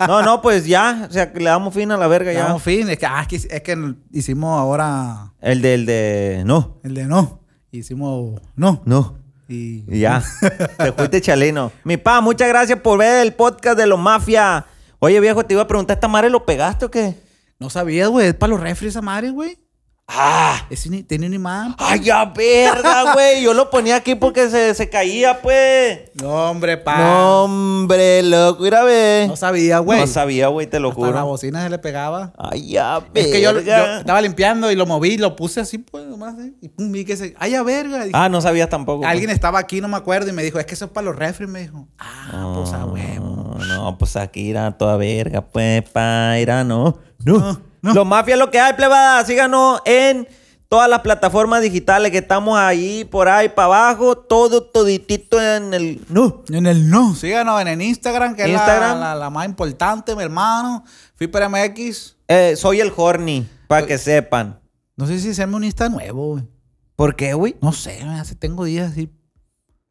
[0.00, 1.06] No, no, pues ya.
[1.08, 2.40] O sea, que le damos fin a la verga Ya.
[2.40, 2.44] ya.
[2.46, 2.88] Damos fin.
[2.90, 6.42] Es que, ah, es que, es que hicimos ahora El del de.
[6.44, 7.40] No, el de no.
[7.70, 8.82] Hicimos no.
[8.84, 9.18] no.
[9.48, 9.84] Y...
[9.88, 10.22] Y ya.
[10.78, 11.70] Te fuiste chalino.
[11.84, 14.66] Mi pa, muchas gracias por ver el podcast de los mafia.
[14.98, 17.14] Oye, viejo, te iba a preguntar, ¿esta madre lo pegaste o qué?
[17.60, 18.26] No sabías, güey.
[18.28, 19.58] Es para los refres esa madre, güey.
[20.10, 20.66] ¡Ah!
[20.70, 21.74] Es ni- tiene un imán.
[21.78, 23.42] ¡Ay, ya, verga, güey!
[23.42, 26.00] Yo lo ponía aquí porque se, se caía, pues.
[26.14, 26.96] No, hombre, pa.
[26.98, 29.26] No, hombre, loco, mira, ve.
[29.28, 30.00] No sabía, güey.
[30.00, 31.26] No sabía, güey, te lo Hasta la juro.
[31.26, 32.32] bocina se le pegaba.
[32.38, 33.20] Ay, ya, verga.
[33.20, 36.38] Es que yo, yo estaba limpiando y lo moví, lo puse así, pues, nomás.
[36.38, 36.52] ¿eh?
[36.62, 37.34] Y pum, vi que se.
[37.38, 37.98] ¡Ay, a verga!
[38.04, 39.00] Dije, Ah, no sabías tampoco.
[39.00, 39.10] pues.
[39.10, 41.16] Alguien estaba aquí, no me acuerdo, y me dijo, es que eso es para los
[41.16, 41.50] refres.
[41.50, 43.56] Me dijo, ah, pues a huevo.
[43.68, 46.34] No, pues aquí irá toda verga, pues, pa,
[46.64, 46.64] no.
[46.64, 47.94] No, No, no.
[47.94, 49.24] Los mafias lo que hay, plebada.
[49.24, 50.26] Síganos en
[50.68, 54.16] todas las plataformas digitales que estamos ahí, por ahí, para abajo.
[54.18, 56.04] Todo, toditito en el...
[56.08, 56.42] No.
[56.50, 57.14] En el no.
[57.14, 58.94] Síganos en el Instagram, que Instagram.
[58.94, 60.84] es la, la- la más importante, mi hermano.
[61.16, 62.16] Flipper MX.
[62.28, 64.60] Eh, soy el horny, para que sepan.
[64.96, 66.44] No sé si hacerme un Insta nuevo, güey.
[66.96, 67.56] ¿Por qué, güey?
[67.62, 69.08] No sé, hace, tengo días así.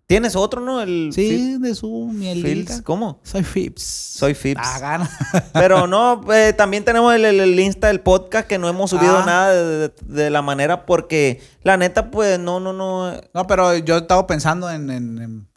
[0.08, 0.82] ¿Tienes otro, no?
[0.82, 2.82] El Sí, de su mielita.
[2.84, 3.20] ¿Cómo?
[3.24, 3.84] Soy Fips.
[3.84, 4.62] Soy Fips.
[4.64, 5.10] Ah, gana.
[5.54, 9.18] Pero no, eh, también tenemos el, el- el Insta del podcast que no hemos subido
[9.18, 9.26] Ah.
[9.26, 13.12] nada de, de- de la manera porque la neta, pues, no, no, no.
[13.34, 15.48] No, pero yo estaba pensando en, en, en-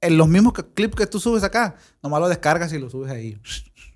[0.00, 1.76] en los mismos clips que tú subes acá.
[2.02, 3.40] Nomás lo descargas y lo subes ahí.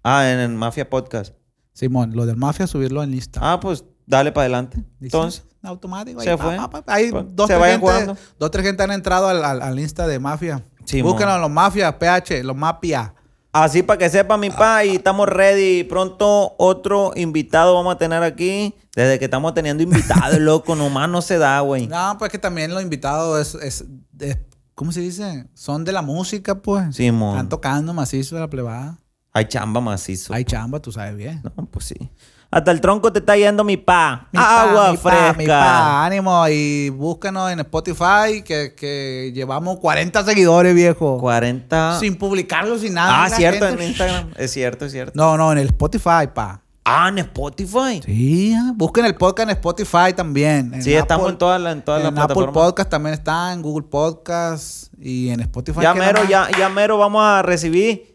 [0.05, 1.35] Ah, en el Mafia Podcast.
[1.73, 3.41] Simón, lo del mafia, subirlo en Insta.
[3.43, 4.85] Ah, pues dale para adelante.
[5.01, 6.21] Entonces, automático.
[6.21, 6.57] se ahí, fue.
[6.57, 6.95] pa, pa, pa.
[6.95, 10.19] Hay dos, se tres gente, dos, tres gente han entrado al, al, al Insta de
[10.19, 10.65] mafia.
[10.85, 11.13] Simón.
[11.13, 13.15] Búsquenlo los mafias, PH, los mafia.
[13.53, 15.85] así para que sepa mi pa y estamos ready.
[15.85, 18.75] Pronto otro invitado vamos a tener aquí.
[18.97, 21.87] Desde que estamos teniendo invitados, loco, nomás no se da, güey.
[21.87, 23.85] No, pues que también los invitados es, es,
[24.19, 24.39] es-
[24.75, 25.47] ¿cómo se dice?
[25.55, 26.97] Son de la música, pues.
[26.97, 27.31] Simón.
[27.37, 28.99] Están tocando macizo de la plebada.
[29.33, 30.35] Hay chamba macizo.
[30.35, 31.41] Hay chamba, tú sabes bien.
[31.57, 32.11] No, pues sí.
[32.53, 34.27] Hasta el tronco te está yendo mi pa.
[34.33, 35.35] Mi pa, Agua mi pa, fresca.
[35.39, 41.19] mi pa, ánimo y búscanos en Spotify que, que llevamos 40 seguidores, viejo.
[41.19, 41.99] 40.
[42.01, 43.25] Sin publicarlo, sin nada.
[43.25, 44.31] ah, cierto, gente- en Instagram.
[44.37, 45.13] Es cierto, es cierto.
[45.15, 46.61] No, no, en el Spotify, pa.
[46.85, 48.01] Ah, en Spotify.
[48.05, 50.75] Sí, ah, busquen el podcast en Spotify también.
[50.75, 52.49] En Sí, estamos en todas las en todas las en Apple.
[52.53, 55.83] Podcast también está, en Google Podcast y en Spotify.
[55.83, 58.10] Ya mero, ya, ya mero vamos a recibir.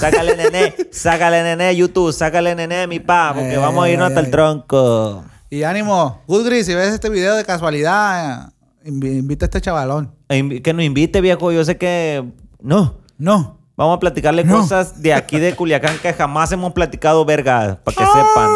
[0.00, 4.30] Sácale nené, sácale nené, YouTube, sácale nené, mi pa, porque vamos a irnos hasta el
[4.30, 5.24] tronco.
[5.50, 8.52] Y ánimo, Good Gris, si ves este video de casualidad,
[8.84, 10.14] invi- invita a este chavalón.
[10.28, 11.52] E Que nos invite, viejo.
[11.52, 12.24] Yo sé que.
[12.60, 12.94] No.
[13.18, 13.58] No.
[13.76, 14.60] Vamos a platicarle No.
[14.60, 18.50] cosas de aquí de Culiacán que jamás hemos platicado, verga, para que sepan.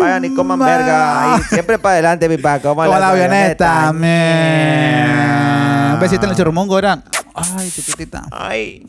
[0.00, 1.38] Vayan y coman verga.
[1.50, 2.58] Siempre para adelante, mi pa.
[2.58, 3.92] Como Como la avioneta.
[3.92, 5.94] man.
[5.94, 7.02] Un besito en el churrumongo, era.
[7.34, 8.24] Ay, chiquitita.
[8.30, 8.86] Ay.